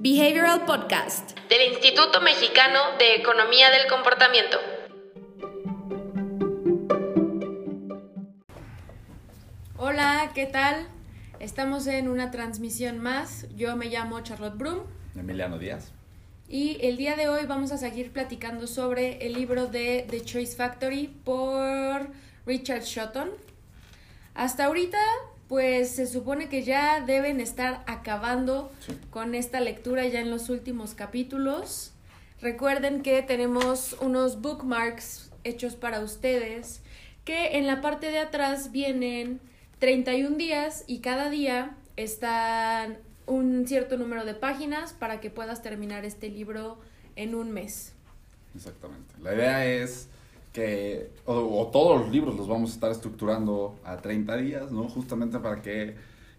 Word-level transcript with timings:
Behavioral 0.00 0.64
Podcast 0.64 1.36
del 1.48 1.72
Instituto 1.72 2.20
Mexicano 2.20 2.78
de 3.00 3.16
Economía 3.16 3.68
del 3.72 3.88
Comportamiento. 3.88 4.56
Hola, 9.76 10.30
¿qué 10.36 10.46
tal? 10.46 10.86
Estamos 11.40 11.88
en 11.88 12.08
una 12.08 12.30
transmisión 12.30 13.00
más. 13.00 13.48
Yo 13.56 13.74
me 13.74 13.86
llamo 13.86 14.20
Charlotte 14.20 14.56
Brum. 14.56 14.82
Emiliano 15.16 15.58
Díaz. 15.58 15.90
Y 16.48 16.78
el 16.80 16.96
día 16.96 17.16
de 17.16 17.28
hoy 17.28 17.46
vamos 17.46 17.72
a 17.72 17.76
seguir 17.76 18.12
platicando 18.12 18.68
sobre 18.68 19.26
el 19.26 19.32
libro 19.32 19.66
de 19.66 20.06
The 20.08 20.20
Choice 20.20 20.54
Factory 20.54 21.08
por 21.08 22.08
Richard 22.46 22.84
Shotton. 22.84 23.30
Hasta 24.34 24.66
ahorita, 24.66 25.00
pues 25.48 25.90
se 25.90 26.06
supone 26.06 26.48
que 26.48 26.62
ya 26.62 27.00
deben 27.00 27.40
estar 27.40 27.82
acabando 27.86 28.70
con 29.10 29.34
esta 29.34 29.60
lectura 29.60 30.06
ya 30.06 30.20
en 30.20 30.30
los 30.30 30.50
últimos 30.50 30.94
capítulos. 30.94 31.92
Recuerden 32.40 33.02
que 33.02 33.22
tenemos 33.22 33.96
unos 34.00 34.40
bookmarks 34.40 35.30
hechos 35.44 35.74
para 35.74 36.00
ustedes 36.00 36.82
que 37.24 37.58
en 37.58 37.66
la 37.66 37.80
parte 37.80 38.10
de 38.10 38.18
atrás 38.18 38.72
vienen 38.72 39.40
31 39.80 40.36
días 40.36 40.84
y 40.86 41.00
cada 41.00 41.28
día 41.30 41.76
están 41.96 42.98
un 43.26 43.66
cierto 43.66 43.96
número 43.96 44.24
de 44.24 44.34
páginas 44.34 44.92
para 44.92 45.20
que 45.20 45.28
puedas 45.30 45.62
terminar 45.62 46.04
este 46.04 46.30
libro 46.30 46.78
en 47.16 47.34
un 47.34 47.52
mes. 47.52 47.92
Exactamente. 48.54 49.14
La 49.20 49.34
idea 49.34 49.66
es 49.66 50.08
que, 50.58 51.12
o, 51.24 51.68
todos 51.72 52.00
los 52.00 52.10
libros 52.10 52.34
los 52.34 52.48
vamos 52.48 52.70
a 52.70 52.74
estar 52.74 52.90
estructurando 52.90 53.76
a 53.84 53.98
30 53.98 54.36
días, 54.38 54.72
¿no? 54.72 54.88
Justamente 54.88 55.38
para 55.38 55.62
que 55.62 55.94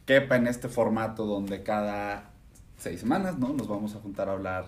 quepa 0.05 0.36
en 0.36 0.48
este 0.48 0.68
formato 0.68 1.26
donde 1.26 1.64
cada 1.64 2.32
seis 2.78 3.00
semanas, 3.00 3.40
¿no? 3.40 3.54
Nos 3.54 3.70
vamos 3.70 3.95
a 3.95 4.00
juntar 4.00 4.28
a 4.28 4.34
hablar 4.34 4.66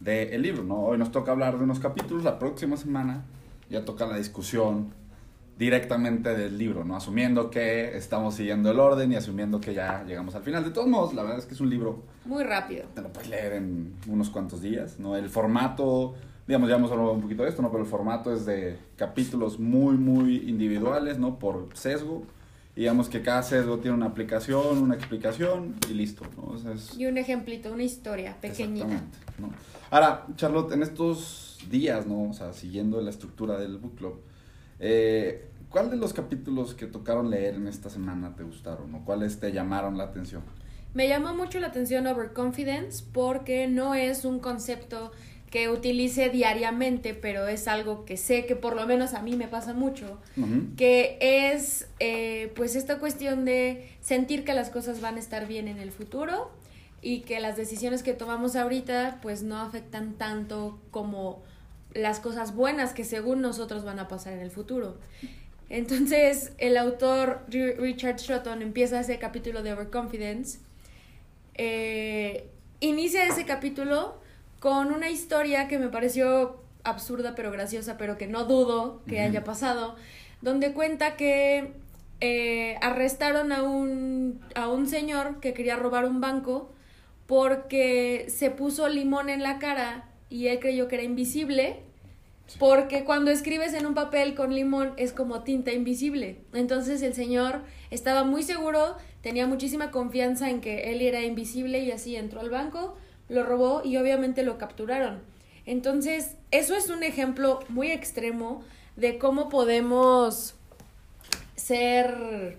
del 0.00 0.42
libro, 0.42 0.64
¿no? 0.64 0.80
Hoy 0.80 0.98
nos 0.98 1.12
toca 1.12 1.30
hablar 1.30 1.56
de 1.56 1.62
unos 1.62 1.78
capítulos, 1.78 2.24
la 2.24 2.40
próxima 2.40 2.76
semana 2.76 3.22
ya 3.68 3.84
toca 3.84 4.06
la 4.06 4.16
discusión 4.16 4.92
directamente 5.56 6.34
del 6.34 6.58
libro, 6.58 6.84
¿no? 6.84 6.96
Asumiendo 6.96 7.48
que 7.48 7.96
estamos 7.96 8.34
siguiendo 8.34 8.72
el 8.72 8.80
orden 8.80 9.12
y 9.12 9.14
asumiendo 9.14 9.60
que 9.60 9.72
ya 9.72 10.02
llegamos 10.02 10.34
al 10.34 10.42
final. 10.42 10.64
De 10.64 10.70
todos 10.70 10.88
modos, 10.88 11.14
la 11.14 11.22
verdad 11.22 11.38
es 11.38 11.46
que 11.46 11.54
es 11.54 11.60
un 11.60 11.70
libro... 11.70 12.02
Muy 12.24 12.42
rápido. 12.42 12.86
Te 12.92 13.02
lo 13.02 13.12
puedes 13.12 13.28
leer 13.28 13.52
en 13.52 13.94
unos 14.08 14.30
cuantos 14.30 14.62
días, 14.62 14.98
¿no? 14.98 15.14
El 15.16 15.28
formato, 15.28 16.16
digamos, 16.46 16.68
ya 16.68 16.76
hemos 16.76 16.90
hablado 16.90 17.12
un 17.12 17.20
poquito 17.20 17.42
de 17.42 17.48
esto, 17.48 17.62
¿no? 17.62 17.70
Pero 17.70 17.84
el 17.84 17.88
formato 17.88 18.32
es 18.32 18.46
de 18.46 18.78
capítulos 18.96 19.58
muy, 19.58 19.96
muy 19.96 20.48
individuales, 20.48 21.18
¿no? 21.18 21.38
Por 21.38 21.68
sesgo. 21.74 22.24
digamos 22.74 23.08
que 23.08 23.22
cada 23.22 23.42
sesgo 23.42 23.78
tiene 23.78 23.96
una 23.96 24.06
aplicación, 24.06 24.78
una 24.78 24.94
explicación 24.94 25.74
y 25.90 25.94
listo, 25.94 26.24
¿no? 26.36 26.56
Y 26.96 27.06
un 27.06 27.18
ejemplito, 27.18 27.72
una 27.72 27.82
historia 27.82 28.36
pequeñita. 28.40 28.86
Exactamente, 28.86 29.18
¿no? 29.38 29.50
Ahora, 29.90 30.26
Charlotte, 30.36 30.72
en 30.72 30.82
estos 30.82 31.58
días, 31.70 32.06
¿no? 32.06 32.30
O 32.30 32.32
sea, 32.32 32.52
siguiendo 32.52 33.00
la 33.00 33.10
estructura 33.10 33.58
del 33.58 33.78
book 33.78 33.96
club, 33.96 34.20
eh, 34.78 35.50
¿Cuál 35.70 35.88
de 35.88 35.96
los 35.96 36.12
capítulos 36.12 36.74
que 36.74 36.86
tocaron 36.86 37.30
leer 37.30 37.54
en 37.54 37.68
esta 37.68 37.88
semana 37.90 38.34
te 38.34 38.42
gustaron 38.42 38.92
o 38.92 39.04
cuáles 39.04 39.38
te 39.38 39.52
llamaron 39.52 39.96
la 39.96 40.04
atención? 40.04 40.42
Me 40.94 41.06
llamó 41.06 41.32
mucho 41.32 41.60
la 41.60 41.68
atención 41.68 42.08
Overconfidence 42.08 43.04
porque 43.12 43.68
no 43.68 43.94
es 43.94 44.24
un 44.24 44.40
concepto 44.40 45.12
que 45.50 45.68
utilice 45.68 46.30
diariamente, 46.30 47.12
pero 47.12 47.48
es 47.48 47.66
algo 47.66 48.04
que 48.04 48.16
sé 48.16 48.46
que 48.46 48.54
por 48.54 48.76
lo 48.76 48.86
menos 48.86 49.14
a 49.14 49.22
mí 49.22 49.34
me 49.36 49.48
pasa 49.48 49.74
mucho, 49.74 50.18
que 50.76 51.18
es 51.20 51.88
eh, 51.98 52.52
pues 52.54 52.76
esta 52.76 52.98
cuestión 52.98 53.44
de 53.44 53.88
sentir 54.00 54.44
que 54.44 54.54
las 54.54 54.70
cosas 54.70 55.00
van 55.00 55.16
a 55.16 55.18
estar 55.18 55.48
bien 55.48 55.66
en 55.66 55.78
el 55.78 55.90
futuro 55.90 56.52
y 57.02 57.20
que 57.22 57.40
las 57.40 57.56
decisiones 57.56 58.04
que 58.04 58.12
tomamos 58.12 58.54
ahorita 58.54 59.18
pues 59.22 59.42
no 59.42 59.60
afectan 59.60 60.14
tanto 60.14 60.78
como 60.92 61.42
las 61.94 62.20
cosas 62.20 62.54
buenas 62.54 62.92
que 62.92 63.04
según 63.04 63.40
nosotros 63.40 63.84
van 63.84 63.98
a 63.98 64.06
pasar 64.06 64.34
en 64.34 64.40
el 64.40 64.52
futuro. 64.52 64.98
Entonces, 65.68 66.52
el 66.58 66.76
autor 66.76 67.44
Richard 67.48 68.18
Shotton 68.18 68.62
empieza 68.62 69.00
ese 69.00 69.18
capítulo 69.18 69.62
de 69.62 69.72
Overconfidence. 69.72 70.58
Eh, 71.54 72.48
inicia 72.80 73.26
ese 73.26 73.44
capítulo 73.44 74.19
con 74.60 74.92
una 74.92 75.10
historia 75.10 75.66
que 75.66 75.78
me 75.78 75.88
pareció 75.88 76.60
absurda 76.84 77.34
pero 77.34 77.50
graciosa, 77.50 77.96
pero 77.98 78.16
que 78.16 78.26
no 78.26 78.44
dudo 78.44 79.02
que 79.08 79.20
haya 79.20 79.42
pasado, 79.42 79.96
donde 80.42 80.72
cuenta 80.72 81.16
que 81.16 81.72
eh, 82.20 82.76
arrestaron 82.82 83.52
a 83.52 83.62
un, 83.62 84.40
a 84.54 84.68
un 84.68 84.86
señor 84.86 85.40
que 85.40 85.54
quería 85.54 85.76
robar 85.76 86.04
un 86.04 86.20
banco 86.20 86.70
porque 87.26 88.26
se 88.28 88.50
puso 88.50 88.88
limón 88.88 89.30
en 89.30 89.42
la 89.42 89.58
cara 89.58 90.08
y 90.28 90.48
él 90.48 90.60
creyó 90.60 90.88
que 90.88 90.96
era 90.96 91.04
invisible 91.04 91.80
porque 92.58 93.04
cuando 93.04 93.30
escribes 93.30 93.74
en 93.74 93.86
un 93.86 93.94
papel 93.94 94.34
con 94.34 94.54
limón 94.54 94.92
es 94.96 95.12
como 95.12 95.42
tinta 95.42 95.72
invisible. 95.72 96.38
Entonces 96.52 97.00
el 97.02 97.14
señor 97.14 97.60
estaba 97.90 98.24
muy 98.24 98.42
seguro, 98.42 98.96
tenía 99.22 99.46
muchísima 99.46 99.90
confianza 99.90 100.50
en 100.50 100.60
que 100.60 100.92
él 100.92 101.00
era 101.00 101.22
invisible 101.22 101.78
y 101.80 101.92
así 101.92 102.16
entró 102.16 102.40
al 102.40 102.50
banco, 102.50 102.96
lo 103.30 103.44
robó 103.44 103.82
y 103.84 103.96
obviamente 103.96 104.42
lo 104.42 104.58
capturaron. 104.58 105.20
Entonces, 105.64 106.36
eso 106.50 106.74
es 106.74 106.90
un 106.90 107.02
ejemplo 107.02 107.60
muy 107.68 107.90
extremo 107.90 108.62
de 108.96 109.18
cómo 109.18 109.48
podemos 109.48 110.54
ser 111.56 112.58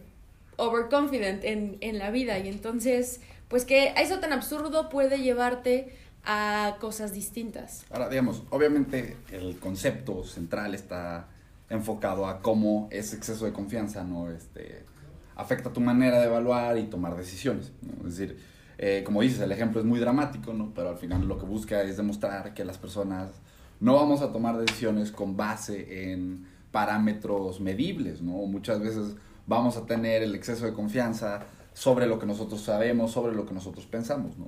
overconfident 0.57 1.43
en, 1.43 1.77
en 1.81 1.99
la 1.99 2.09
vida. 2.09 2.39
Y 2.39 2.47
entonces, 2.47 3.21
pues 3.47 3.65
que 3.65 3.93
eso 3.97 4.19
tan 4.19 4.31
absurdo 4.33 4.89
puede 4.89 5.21
llevarte 5.21 5.93
a 6.23 6.77
cosas 6.79 7.13
distintas. 7.13 7.83
Ahora, 7.91 8.09
digamos, 8.09 8.43
obviamente 8.49 9.17
el 9.31 9.57
concepto 9.57 10.23
central 10.23 10.75
está 10.75 11.27
enfocado 11.69 12.27
a 12.27 12.41
cómo 12.41 12.87
ese 12.91 13.15
exceso 13.15 13.45
de 13.45 13.53
confianza 13.53 14.03
no 14.03 14.29
este, 14.29 14.83
afecta 15.35 15.71
tu 15.71 15.79
manera 15.79 16.19
de 16.19 16.27
evaluar 16.27 16.77
y 16.77 16.83
tomar 16.83 17.15
decisiones. 17.15 17.71
Es 18.05 18.17
decir, 18.17 18.37
eh, 18.83 19.03
como 19.05 19.21
dices, 19.21 19.39
el 19.41 19.51
ejemplo 19.51 19.79
es 19.79 19.85
muy 19.85 19.99
dramático, 19.99 20.53
¿no? 20.53 20.73
pero 20.73 20.89
al 20.89 20.97
final 20.97 21.27
lo 21.27 21.37
que 21.37 21.45
busca 21.45 21.83
es 21.83 21.97
demostrar 21.97 22.55
que 22.55 22.65
las 22.65 22.79
personas 22.79 23.29
no 23.79 23.93
vamos 23.93 24.23
a 24.23 24.31
tomar 24.31 24.57
decisiones 24.57 25.11
con 25.11 25.37
base 25.37 26.11
en 26.11 26.47
parámetros 26.71 27.61
medibles, 27.61 28.23
¿no? 28.23 28.33
Muchas 28.47 28.79
veces 28.79 29.15
vamos 29.45 29.77
a 29.77 29.85
tener 29.85 30.23
el 30.23 30.33
exceso 30.33 30.65
de 30.65 30.73
confianza 30.73 31.45
sobre 31.73 32.07
lo 32.07 32.17
que 32.17 32.25
nosotros 32.25 32.61
sabemos, 32.61 33.11
sobre 33.11 33.35
lo 33.35 33.45
que 33.45 33.53
nosotros 33.53 33.85
pensamos, 33.85 34.35
¿no? 34.37 34.47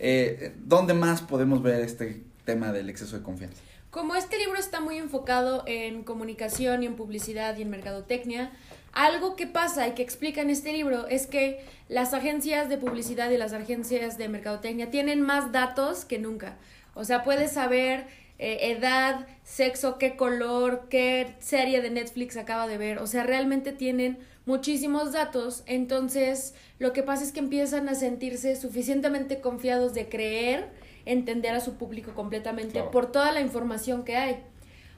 Eh, 0.00 0.56
¿Dónde 0.64 0.94
más 0.94 1.22
podemos 1.22 1.62
ver 1.62 1.80
este 1.80 2.24
tema 2.44 2.72
del 2.72 2.90
exceso 2.90 3.16
de 3.16 3.22
confianza? 3.22 3.62
Como 3.90 4.14
este 4.14 4.38
libro 4.38 4.58
está 4.58 4.80
muy 4.80 4.96
enfocado 4.96 5.62
en 5.66 6.04
comunicación 6.04 6.82
y 6.82 6.86
en 6.86 6.96
publicidad 6.96 7.56
y 7.56 7.62
en 7.62 7.70
mercadotecnia, 7.70 8.52
algo 8.92 9.36
que 9.36 9.46
pasa 9.46 9.86
y 9.88 9.92
que 9.92 10.02
explica 10.02 10.40
en 10.40 10.50
este 10.50 10.72
libro 10.72 11.06
es 11.06 11.26
que 11.26 11.64
las 11.88 12.14
agencias 12.14 12.68
de 12.68 12.78
publicidad 12.78 13.30
y 13.30 13.36
las 13.36 13.52
agencias 13.52 14.18
de 14.18 14.28
mercadotecnia 14.28 14.90
tienen 14.90 15.20
más 15.22 15.52
datos 15.52 16.04
que 16.04 16.18
nunca. 16.18 16.56
O 16.94 17.04
sea, 17.04 17.22
puedes 17.22 17.52
saber 17.52 18.06
eh, 18.38 18.72
edad, 18.72 19.26
sexo, 19.44 19.98
qué 19.98 20.16
color, 20.16 20.88
qué 20.88 21.34
serie 21.40 21.82
de 21.82 21.90
Netflix 21.90 22.36
acaba 22.36 22.66
de 22.66 22.78
ver. 22.78 22.98
O 22.98 23.06
sea, 23.06 23.22
realmente 23.22 23.72
tienen 23.72 24.18
muchísimos 24.46 25.12
datos, 25.12 25.62
entonces 25.66 26.54
lo 26.78 26.92
que 26.92 27.02
pasa 27.02 27.22
es 27.22 27.32
que 27.32 27.40
empiezan 27.40 27.88
a 27.88 27.94
sentirse 27.94 28.56
suficientemente 28.56 29.40
confiados 29.40 29.94
de 29.94 30.08
creer, 30.08 30.70
entender 31.04 31.54
a 31.54 31.60
su 31.60 31.74
público 31.74 32.14
completamente 32.14 32.82
por 32.82 33.12
toda 33.12 33.30
la 33.32 33.40
información 33.40 34.04
que 34.04 34.16
hay. 34.16 34.42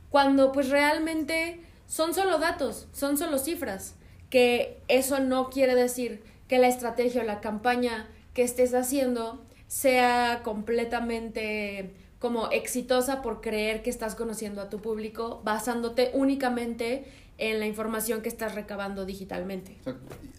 Cuando 0.08 0.52
pues 0.52 0.68
realmente 0.70 1.60
son 1.86 2.14
solo 2.14 2.38
datos, 2.38 2.88
son 2.92 3.16
solo 3.16 3.38
cifras, 3.38 3.94
que 4.30 4.80
eso 4.88 5.20
no 5.20 5.50
quiere 5.50 5.74
decir 5.74 6.22
que 6.48 6.58
la 6.58 6.68
estrategia 6.68 7.22
o 7.22 7.24
la 7.24 7.40
campaña 7.40 8.08
que 8.34 8.42
estés 8.42 8.74
haciendo 8.74 9.42
sea 9.66 10.40
completamente 10.42 11.94
como 12.18 12.50
exitosa 12.50 13.20
por 13.20 13.40
creer 13.40 13.82
que 13.82 13.90
estás 13.90 14.14
conociendo 14.14 14.60
a 14.60 14.68
tu 14.68 14.80
público 14.80 15.42
basándote 15.44 16.10
únicamente 16.14 17.04
en 17.38 17.58
la 17.58 17.66
información 17.66 18.22
que 18.22 18.28
estás 18.28 18.54
recabando 18.54 19.04
digitalmente. 19.04 19.76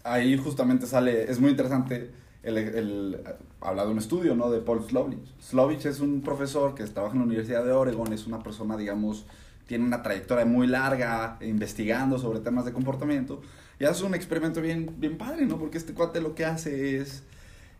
Ahí 0.03 0.37
justamente 0.37 0.85
sale, 0.85 1.29
es 1.29 1.39
muy 1.39 1.51
interesante 1.51 2.11
el, 2.43 2.57
el, 2.57 3.19
habla 3.59 3.85
de 3.85 3.91
un 3.91 3.97
estudio, 3.97 4.35
¿no? 4.35 4.49
De 4.49 4.59
Paul 4.59 4.83
Slovich. 4.87 5.19
Slovich 5.39 5.85
es 5.85 5.99
un 5.99 6.21
profesor 6.21 6.75
que 6.75 6.83
trabaja 6.85 7.13
en 7.13 7.19
la 7.19 7.25
Universidad 7.25 7.65
de 7.65 7.71
Oregon, 7.71 8.13
es 8.13 8.27
una 8.27 8.41
persona, 8.43 8.77
digamos, 8.77 9.25
tiene 9.67 9.85
una 9.85 10.01
trayectoria 10.01 10.45
muy 10.45 10.67
larga 10.67 11.37
investigando 11.41 12.17
sobre 12.17 12.39
temas 12.39 12.65
de 12.65 12.73
comportamiento 12.73 13.41
y 13.79 13.85
hace 13.85 14.03
un 14.03 14.15
experimento 14.15 14.61
bien, 14.61 14.95
bien 14.97 15.17
padre, 15.17 15.45
¿no? 15.45 15.57
Porque 15.57 15.77
este 15.77 15.93
cuate 15.93 16.21
lo 16.21 16.35
que 16.35 16.45
hace 16.45 16.97
es 16.97 17.23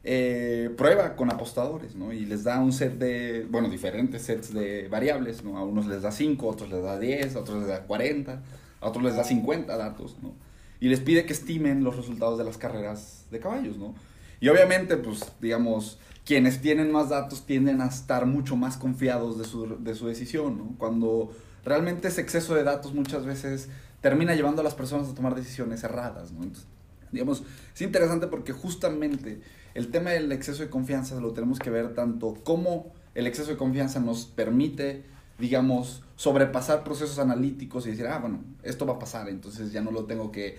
eh, 0.04 0.70
prueba 0.78 1.16
con 1.16 1.32
apostadores, 1.32 1.96
¿no? 1.96 2.12
Y 2.12 2.26
les 2.26 2.44
da 2.44 2.60
un 2.60 2.74
set 2.74 2.98
de, 2.98 3.48
bueno, 3.50 3.70
diferentes 3.70 4.24
sets 4.24 4.54
de 4.54 4.88
variables, 4.90 5.44
¿no? 5.44 5.58
A 5.58 5.64
unos 5.64 5.86
les 5.86 6.02
da 6.02 6.12
5, 6.12 6.46
a 6.46 6.52
otros 6.52 6.70
les 6.70 6.84
da 6.84 7.00
10, 7.00 7.36
a 7.36 7.40
otros 7.40 7.60
les 7.60 7.68
da 7.68 7.84
40 7.84 8.42
a 8.84 8.90
otros 8.90 9.04
les 9.04 9.16
da 9.16 9.24
50 9.24 9.76
datos, 9.78 10.18
¿no? 10.22 10.34
Y 10.80 10.90
les 10.90 11.00
pide 11.00 11.26
que 11.26 11.34
estimen 11.34 11.84
los 11.84 11.96
resultados 11.96 12.38
de 12.38 12.44
las 12.44 12.58
carreras 12.58 13.26
de 13.32 13.40
caballos, 13.40 13.78
¿no? 13.78 13.96
Y 14.42 14.50
obviamente, 14.50 14.98
pues, 14.98 15.32
digamos, 15.40 15.98
quienes 16.26 16.62
tienen 16.62 16.92
más 16.92 17.10
datos 17.10 17.46
tienden 17.46 17.80
a 17.80 17.88
estar 17.88 18.26
mucho 18.26 18.58
más 18.58 18.76
confiados 18.76 19.38
de 19.38 19.46
su, 19.46 19.82
de 19.82 19.96
su 19.96 20.08
decisión, 20.08 20.58
¿no? 20.58 20.76
Cuando 20.78 21.32
realmente 21.66 22.08
ese 22.08 22.22
exceso 22.22 22.56
de 22.56 22.64
datos 22.64 22.94
muchas 22.94 23.26
veces 23.26 23.70
termina 24.02 24.36
llevando 24.36 24.62
a 24.62 24.64
las 24.64 24.76
personas 24.76 25.10
a 25.10 25.14
tomar 25.14 25.36
decisiones 25.36 25.84
erradas, 25.84 26.32
¿no? 26.32 26.44
Entonces, 26.44 26.68
digamos, 27.12 27.44
es 27.74 27.82
interesante 27.82 28.28
porque 28.28 28.52
justamente 28.52 29.42
el 29.74 29.90
tema 29.92 30.12
del 30.12 30.32
exceso 30.32 30.64
de 30.64 30.70
confianza 30.70 31.20
lo 31.20 31.32
tenemos 31.32 31.60
que 31.60 31.70
ver 31.70 31.94
tanto 31.94 32.36
como 32.44 32.92
el 33.16 33.28
exceso 33.28 33.52
de 33.52 33.58
confianza 33.58 34.00
nos 34.00 34.26
permite, 34.26 35.04
digamos, 35.40 36.04
sobrepasar 36.16 36.84
procesos 36.84 37.20
analíticos 37.20 37.86
y 37.86 37.92
decir, 37.92 38.08
ah, 38.08 38.20
bueno, 38.20 38.44
esto 38.64 38.86
va 38.86 38.94
a 38.94 39.00
pasar, 39.00 39.30
entonces 39.30 39.72
ya 39.72 39.82
no 39.82 39.92
lo 39.92 40.06
tengo 40.06 40.32
que 40.32 40.58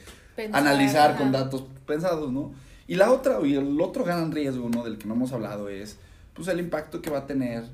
analizar 0.52 1.16
con 1.16 1.32
datos 1.32 1.64
pensados, 1.86 2.32
¿no? 2.32 2.52
Y 2.86 2.96
la 2.96 3.10
otra, 3.10 3.38
y 3.44 3.54
el 3.54 3.80
otro 3.80 4.04
gran 4.04 4.30
riesgo, 4.32 4.68
¿no? 4.68 4.84
Del 4.84 4.98
que 4.98 5.06
no 5.06 5.14
hemos 5.14 5.32
hablado 5.32 5.68
es, 5.68 5.96
pues, 6.34 6.48
el 6.48 6.60
impacto 6.60 7.00
que 7.00 7.10
va 7.10 7.20
a 7.20 7.26
tener 7.26 7.64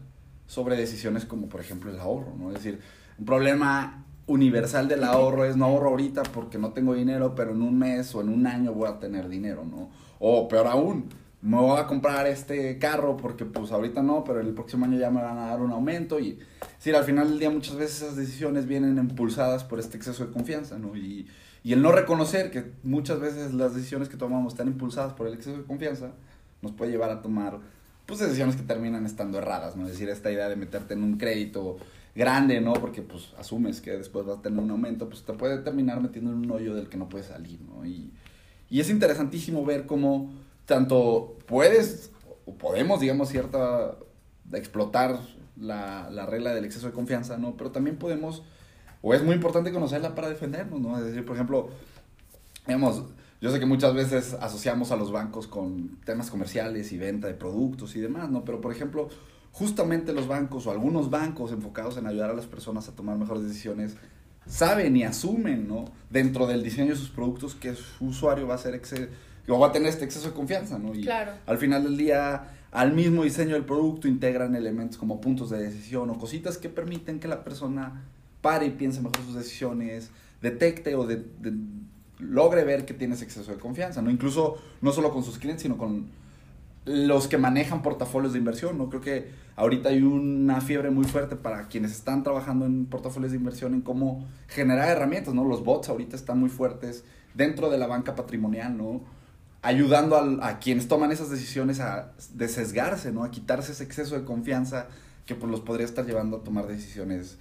sobre 0.46 0.76
decisiones 0.76 1.24
como, 1.24 1.48
por 1.48 1.60
ejemplo, 1.60 1.90
el 1.90 1.98
ahorro, 1.98 2.34
¿no? 2.38 2.48
Es 2.48 2.62
decir, 2.62 2.80
un 3.20 3.26
problema 3.26 4.06
universal 4.26 4.88
del 4.88 5.04
ahorro 5.04 5.44
es 5.44 5.56
no 5.56 5.66
ahorro 5.66 5.90
ahorita 5.90 6.22
porque 6.22 6.56
no 6.56 6.72
tengo 6.72 6.94
dinero, 6.94 7.34
pero 7.34 7.50
en 7.52 7.60
un 7.60 7.78
mes 7.78 8.14
o 8.14 8.22
en 8.22 8.30
un 8.30 8.46
año 8.46 8.72
voy 8.72 8.88
a 8.88 8.98
tener 8.98 9.28
dinero, 9.28 9.64
¿no? 9.64 9.90
O 10.18 10.48
peor 10.48 10.66
aún, 10.66 11.10
me 11.42 11.58
voy 11.58 11.78
a 11.78 11.86
comprar 11.86 12.26
este 12.26 12.78
carro 12.78 13.16
porque 13.18 13.44
pues 13.44 13.72
ahorita 13.72 14.02
no, 14.02 14.24
pero 14.24 14.40
el 14.40 14.54
próximo 14.54 14.86
año 14.86 14.98
ya 14.98 15.10
me 15.10 15.20
van 15.20 15.36
a 15.36 15.46
dar 15.48 15.60
un 15.60 15.70
aumento 15.70 16.18
y 16.18 16.38
sí, 16.78 16.92
al 16.92 17.04
final 17.04 17.28
del 17.28 17.38
día 17.38 17.50
muchas 17.50 17.76
veces 17.76 18.02
esas 18.02 18.16
decisiones 18.16 18.66
vienen 18.66 18.96
impulsadas 18.96 19.64
por 19.64 19.78
este 19.80 19.98
exceso 19.98 20.24
de 20.24 20.32
confianza, 20.32 20.78
¿no? 20.78 20.96
Y, 20.96 21.26
y 21.62 21.74
el 21.74 21.82
no 21.82 21.92
reconocer 21.92 22.50
que 22.50 22.72
muchas 22.82 23.20
veces 23.20 23.52
las 23.52 23.74
decisiones 23.74 24.08
que 24.08 24.16
tomamos 24.16 24.54
están 24.54 24.68
impulsadas 24.68 25.12
por 25.12 25.26
el 25.26 25.34
exceso 25.34 25.58
de 25.58 25.64
confianza 25.64 26.12
nos 26.62 26.72
puede 26.72 26.90
llevar 26.90 27.10
a 27.10 27.20
tomar 27.20 27.58
pues 28.06 28.18
decisiones 28.20 28.56
que 28.56 28.62
terminan 28.62 29.06
estando 29.06 29.38
erradas, 29.38 29.76
¿no? 29.76 29.84
Es 29.84 29.92
decir, 29.92 30.08
esta 30.08 30.32
idea 30.32 30.48
de 30.48 30.56
meterte 30.56 30.94
en 30.94 31.04
un 31.04 31.16
crédito 31.16 31.76
grande, 32.14 32.60
¿no? 32.60 32.72
Porque 32.74 33.02
pues 33.02 33.32
asumes 33.38 33.80
que 33.80 33.92
después 33.92 34.26
vas 34.26 34.38
a 34.38 34.42
tener 34.42 34.58
un 34.58 34.70
aumento, 34.70 35.08
pues 35.08 35.22
te 35.22 35.32
puede 35.32 35.58
terminar 35.58 36.00
metiendo 36.00 36.30
en 36.30 36.38
un 36.38 36.50
hoyo 36.50 36.74
del 36.74 36.88
que 36.88 36.96
no 36.96 37.08
puedes 37.08 37.28
salir, 37.28 37.60
¿no? 37.62 37.84
Y, 37.86 38.12
y 38.68 38.80
es 38.80 38.90
interesantísimo 38.90 39.64
ver 39.64 39.86
cómo 39.86 40.30
tanto 40.66 41.36
puedes 41.46 42.10
o 42.46 42.54
podemos, 42.54 43.00
digamos, 43.00 43.28
cierta, 43.28 43.96
explotar 44.52 45.18
la, 45.56 46.08
la 46.10 46.26
regla 46.26 46.54
del 46.54 46.64
exceso 46.64 46.86
de 46.86 46.92
confianza, 46.92 47.36
¿no? 47.36 47.56
Pero 47.56 47.70
también 47.70 47.96
podemos, 47.96 48.42
o 49.02 49.14
es 49.14 49.22
muy 49.22 49.34
importante 49.34 49.72
conocerla 49.72 50.14
para 50.14 50.28
defendernos, 50.28 50.80
¿no? 50.80 50.98
Es 50.98 51.04
decir, 51.04 51.24
por 51.24 51.36
ejemplo, 51.36 51.70
digamos, 52.66 53.04
yo 53.40 53.50
sé 53.50 53.58
que 53.58 53.66
muchas 53.66 53.94
veces 53.94 54.36
asociamos 54.40 54.90
a 54.90 54.96
los 54.96 55.12
bancos 55.12 55.46
con 55.46 55.98
temas 56.04 56.30
comerciales 56.30 56.92
y 56.92 56.98
venta 56.98 57.26
de 57.26 57.34
productos 57.34 57.96
y 57.96 58.00
demás, 58.00 58.30
¿no? 58.30 58.44
Pero, 58.44 58.60
por 58.60 58.72
ejemplo, 58.72 59.08
justamente 59.52 60.12
los 60.12 60.28
bancos 60.28 60.66
o 60.66 60.70
algunos 60.70 61.10
bancos 61.10 61.52
enfocados 61.52 61.96
en 61.96 62.06
ayudar 62.06 62.30
a 62.30 62.34
las 62.34 62.46
personas 62.46 62.88
a 62.88 62.92
tomar 62.92 63.16
mejores 63.16 63.42
decisiones 63.44 63.96
saben 64.46 64.96
y 64.96 65.04
asumen, 65.04 65.68
¿no? 65.68 65.86
Dentro 66.10 66.46
del 66.46 66.62
diseño 66.62 66.90
de 66.90 66.96
sus 66.96 67.10
productos 67.10 67.54
que 67.54 67.74
su 67.74 68.06
usuario 68.06 68.46
va 68.46 68.54
a 68.54 68.58
ser 68.58 68.80
o 69.48 69.58
va 69.58 69.68
a 69.68 69.72
tener 69.72 69.88
este 69.88 70.04
exceso 70.04 70.28
de 70.28 70.34
confianza, 70.34 70.78
¿no? 70.78 70.94
Y 70.94 71.08
al 71.08 71.58
final 71.58 71.84
del 71.84 71.96
día, 71.96 72.48
al 72.70 72.92
mismo 72.92 73.24
diseño 73.24 73.54
del 73.54 73.64
producto 73.64 74.08
integran 74.08 74.54
elementos 74.54 74.96
como 74.96 75.20
puntos 75.20 75.50
de 75.50 75.58
decisión 75.58 76.10
o 76.10 76.18
cositas 76.18 76.58
que 76.58 76.68
permiten 76.68 77.20
que 77.20 77.28
la 77.28 77.42
persona 77.42 78.04
pare 78.40 78.66
y 78.66 78.70
piense 78.70 79.00
mejor 79.00 79.18
sus 79.24 79.34
decisiones, 79.34 80.10
detecte 80.40 80.94
o 80.94 81.06
de, 81.06 81.24
logre 82.18 82.64
ver 82.64 82.84
que 82.84 82.94
tienes 82.94 83.22
exceso 83.22 83.50
de 83.50 83.58
confianza, 83.58 84.02
¿no? 84.02 84.10
Incluso 84.10 84.56
no 84.80 84.92
solo 84.92 85.10
con 85.10 85.24
sus 85.24 85.38
clientes, 85.38 85.62
sino 85.62 85.76
con 85.76 86.06
los 86.84 87.28
que 87.28 87.38
manejan 87.38 87.82
portafolios 87.82 88.32
de 88.32 88.38
inversión, 88.38 88.78
¿no? 88.78 88.88
Creo 88.88 89.00
que 89.00 89.30
ahorita 89.56 89.90
hay 89.90 90.02
una 90.02 90.60
fiebre 90.60 90.90
muy 90.90 91.04
fuerte 91.04 91.36
para 91.36 91.68
quienes 91.68 91.92
están 91.92 92.22
trabajando 92.22 92.66
en 92.66 92.86
portafolios 92.86 93.32
de 93.32 93.38
inversión 93.38 93.74
en 93.74 93.82
cómo 93.82 94.26
generar 94.48 94.88
herramientas, 94.88 95.34
¿no? 95.34 95.44
Los 95.44 95.64
bots 95.64 95.88
ahorita 95.88 96.16
están 96.16 96.38
muy 96.38 96.48
fuertes 96.48 97.04
dentro 97.34 97.70
de 97.70 97.78
la 97.78 97.86
banca 97.86 98.14
patrimonial, 98.16 98.76
¿no? 98.76 99.00
ayudando 99.62 100.16
a, 100.16 100.48
a, 100.48 100.58
quienes 100.58 100.88
toman 100.88 101.12
esas 101.12 101.30
decisiones 101.30 101.80
a 101.80 102.12
desesgarse, 102.32 103.12
¿no? 103.12 103.24
A 103.24 103.30
quitarse 103.30 103.72
ese 103.72 103.84
exceso 103.84 104.18
de 104.18 104.24
confianza 104.24 104.86
que 105.26 105.34
pues 105.34 105.50
los 105.50 105.60
podría 105.60 105.84
estar 105.84 106.06
llevando 106.06 106.38
a 106.38 106.42
tomar 106.42 106.66
decisiones 106.66 107.36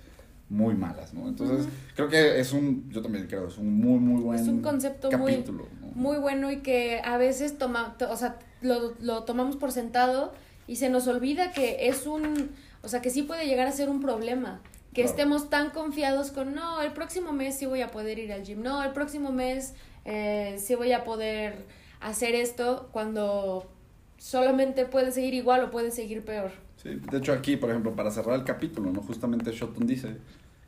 muy 0.50 0.74
malas, 0.74 1.14
¿no? 1.14 1.28
Entonces, 1.28 1.68
creo 1.96 2.10
que 2.10 2.40
es 2.40 2.52
un, 2.54 2.90
yo 2.90 3.02
también 3.02 3.28
creo, 3.28 3.48
es 3.48 3.58
un 3.58 3.74
muy, 3.74 4.00
muy 4.00 4.22
buen 4.22 4.40
Es 4.40 4.48
un 4.48 4.62
concepto 4.62 5.10
capítulo, 5.10 5.68
muy, 5.80 5.92
muy 5.94 6.18
bueno 6.18 6.52
y 6.52 6.58
que 6.58 7.02
a 7.04 7.18
veces 7.18 7.58
toma, 7.58 7.96
o 8.10 8.16
sea, 8.16 8.40
lo, 8.62 8.94
lo 9.00 9.24
tomamos 9.24 9.56
por 9.56 9.72
sentado 9.72 10.34
y 10.68 10.76
se 10.76 10.90
nos 10.90 11.08
olvida 11.08 11.52
que 11.52 11.88
es 11.88 12.06
un, 12.06 12.52
o 12.84 12.88
sea, 12.88 13.02
que 13.02 13.10
sí 13.10 13.24
puede 13.24 13.48
llegar 13.48 13.68
a 13.68 13.72
ser 13.72 13.90
un 13.90 14.02
problema. 14.02 14.62
Que 14.94 15.04
estemos 15.04 15.50
tan 15.50 15.70
confiados 15.70 16.32
con, 16.32 16.56
no, 16.56 16.82
el 16.82 16.94
próximo 16.94 17.32
mes 17.32 17.56
sí 17.58 17.66
voy 17.68 17.82
a 17.82 17.92
poder 17.92 18.18
ir 18.18 18.34
al 18.34 18.44
gym, 18.44 18.64
no, 18.64 18.84
el 18.84 18.92
próximo 18.92 19.32
mes 19.32 19.74
eh, 20.04 20.56
sí 20.58 20.76
voy 20.76 20.92
a 20.94 21.04
poder 21.04 21.66
hacer 22.02 22.34
esto 22.34 22.90
cuando 22.92 23.70
solamente 24.18 24.86
puede 24.86 25.12
seguir 25.12 25.36
igual 25.36 25.64
o 25.64 25.72
puede 25.72 25.92
seguir 25.92 26.26
peor. 26.26 26.52
Sí, 26.78 26.90
de 26.96 27.18
hecho 27.18 27.34
aquí, 27.34 27.56
por 27.56 27.70
ejemplo, 27.70 27.96
para 27.96 28.10
cerrar 28.10 28.36
el 28.36 28.44
capítulo, 28.44 28.92
¿no? 28.92 29.02
Justamente 29.02 29.52
Shotton 29.52 29.86
dice 29.86 30.18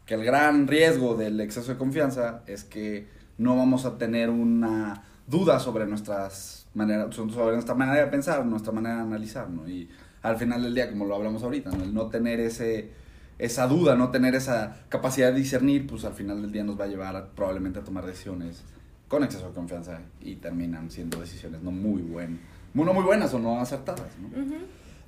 que 0.06 0.14
el 0.14 0.24
gran 0.24 0.68
riesgo 0.68 1.16
del 1.16 1.40
exceso 1.40 1.72
de 1.72 1.78
confianza 1.78 2.44
es 2.46 2.64
que 2.64 3.08
no 3.38 3.56
vamos 3.56 3.86
a 3.86 3.98
tener 3.98 4.30
una 4.30 5.04
duda 5.28 5.60
sobre 5.60 5.86
nuestras 5.86 6.68
maneras, 6.74 7.14
sobre 7.16 7.54
nuestra 7.54 7.76
manera 7.76 8.06
de 8.06 8.12
pensar, 8.12 8.46
nuestra 8.46 8.72
manera 8.72 8.96
de 8.98 9.02
analizar, 9.02 9.50
¿no? 9.50 9.68
Y 9.68 9.90
al 10.22 10.38
final 10.38 10.64
del 10.64 10.74
día, 10.74 10.90
como 10.90 11.06
lo 11.06 11.16
hablamos 11.16 11.44
ahorita, 11.44 11.72
¿no? 11.72 11.84
El 11.84 11.94
no 11.94 12.08
tener 12.08 12.40
ese 12.40 13.02
esa 13.42 13.66
duda, 13.66 13.96
no 13.96 14.12
tener 14.12 14.36
esa 14.36 14.84
capacidad 14.88 15.32
de 15.34 15.40
discernir, 15.40 15.88
pues 15.88 16.06
al 16.06 16.14
final 16.14 16.44
del 16.44 16.52
día 16.52 16.64
nos 16.64 16.80
va 16.80 16.86
a 16.86 16.88
llevar 16.88 17.30
probablemente 17.36 17.80
a 17.80 17.84
tomar 17.84 18.06
decisiones 18.06 18.64
con 19.08 19.24
exceso 19.24 19.48
de 19.48 19.54
confianza 19.54 20.00
y 20.22 20.36
terminan 20.36 20.92
siendo 20.92 21.20
decisiones 21.20 21.62
no 21.64 21.72
muy 21.72 22.04
buenas, 22.04 22.40
no 22.76 22.94
muy 22.94 23.04
buenas 23.04 23.34
o 23.34 23.40
no 23.40 23.60
acertadas. 23.60 24.10
¿no? 24.20 24.30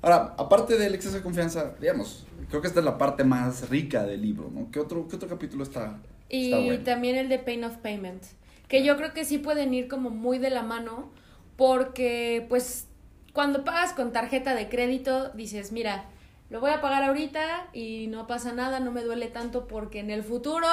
Ahora, 0.02 0.34
aparte 0.36 0.76
del 0.76 0.94
exceso 0.96 1.16
de 1.16 1.22
confianza, 1.22 1.74
digamos, 1.80 2.26
creo 2.50 2.60
que 2.60 2.66
esta 2.66 2.80
es 2.80 2.84
la 2.84 2.98
parte 2.98 3.22
más 3.22 3.70
rica 3.70 4.04
del 4.04 4.20
libro, 4.20 4.50
¿no? 4.52 4.68
¿Qué 4.70 4.80
otro, 4.80 5.06
qué 5.08 5.14
otro 5.16 5.28
capítulo 5.28 5.62
está? 5.62 5.96
Y 6.28 6.78
también 6.78 7.16
el 7.16 7.28
de 7.28 7.38
Pain 7.38 7.62
of 7.62 7.76
Payment, 7.78 8.22
que 8.74 8.82
yo 8.82 8.96
creo 8.96 9.12
que 9.12 9.24
sí 9.24 9.38
pueden 9.38 9.72
ir 9.72 9.86
como 9.86 10.10
muy 10.10 10.40
de 10.40 10.50
la 10.50 10.64
mano, 10.64 11.08
porque 11.54 12.44
pues 12.48 12.88
cuando 13.32 13.62
pagas 13.62 13.92
con 13.92 14.10
tarjeta 14.10 14.56
de 14.56 14.68
crédito, 14.68 15.28
dices, 15.28 15.70
mira, 15.70 16.06
lo 16.50 16.58
voy 16.58 16.72
a 16.72 16.80
pagar 16.80 17.04
ahorita 17.04 17.68
y 17.72 18.08
no 18.08 18.26
pasa 18.26 18.52
nada, 18.52 18.80
no 18.80 18.90
me 18.90 19.04
duele 19.04 19.28
tanto 19.28 19.68
porque 19.68 20.00
en 20.00 20.10
el 20.10 20.24
futuro 20.24 20.66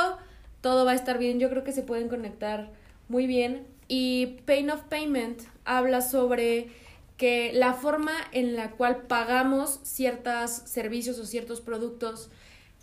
todo 0.62 0.84
va 0.84 0.94
a 0.94 0.96
estar 0.96 1.20
bien. 1.20 1.40
Yo 1.40 1.52
creo 1.52 1.64
que 1.64 1.74
se 1.74 1.84
pueden 1.84 2.10
conectar 2.10 2.72
muy 3.08 3.28
bien. 3.28 3.68
Y 3.88 4.38
Pain 4.48 4.72
of 4.72 4.82
Payment 4.86 5.44
habla 5.64 6.02
sobre 6.02 6.72
que 7.18 7.52
la 7.54 7.74
forma 7.74 8.14
en 8.32 8.56
la 8.56 8.72
cual 8.72 9.04
pagamos 9.04 9.80
ciertos 9.84 10.50
servicios 10.50 11.20
o 11.20 11.26
ciertos 11.28 11.62
productos 11.62 12.32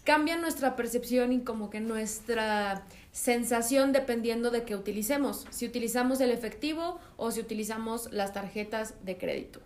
cambia 0.04 0.36
nuestra 0.36 0.76
percepción 0.76 1.32
y 1.32 1.40
como 1.40 1.70
que 1.70 1.80
nuestra 1.80 2.84
sensación 3.18 3.90
dependiendo 3.90 4.52
de 4.52 4.62
qué 4.62 4.76
utilicemos, 4.76 5.44
si 5.50 5.66
utilizamos 5.66 6.20
el 6.20 6.30
efectivo 6.30 7.00
o 7.16 7.32
si 7.32 7.40
utilizamos 7.40 8.12
las 8.12 8.32
tarjetas 8.32 8.94
de 9.04 9.18
crédito. 9.18 9.60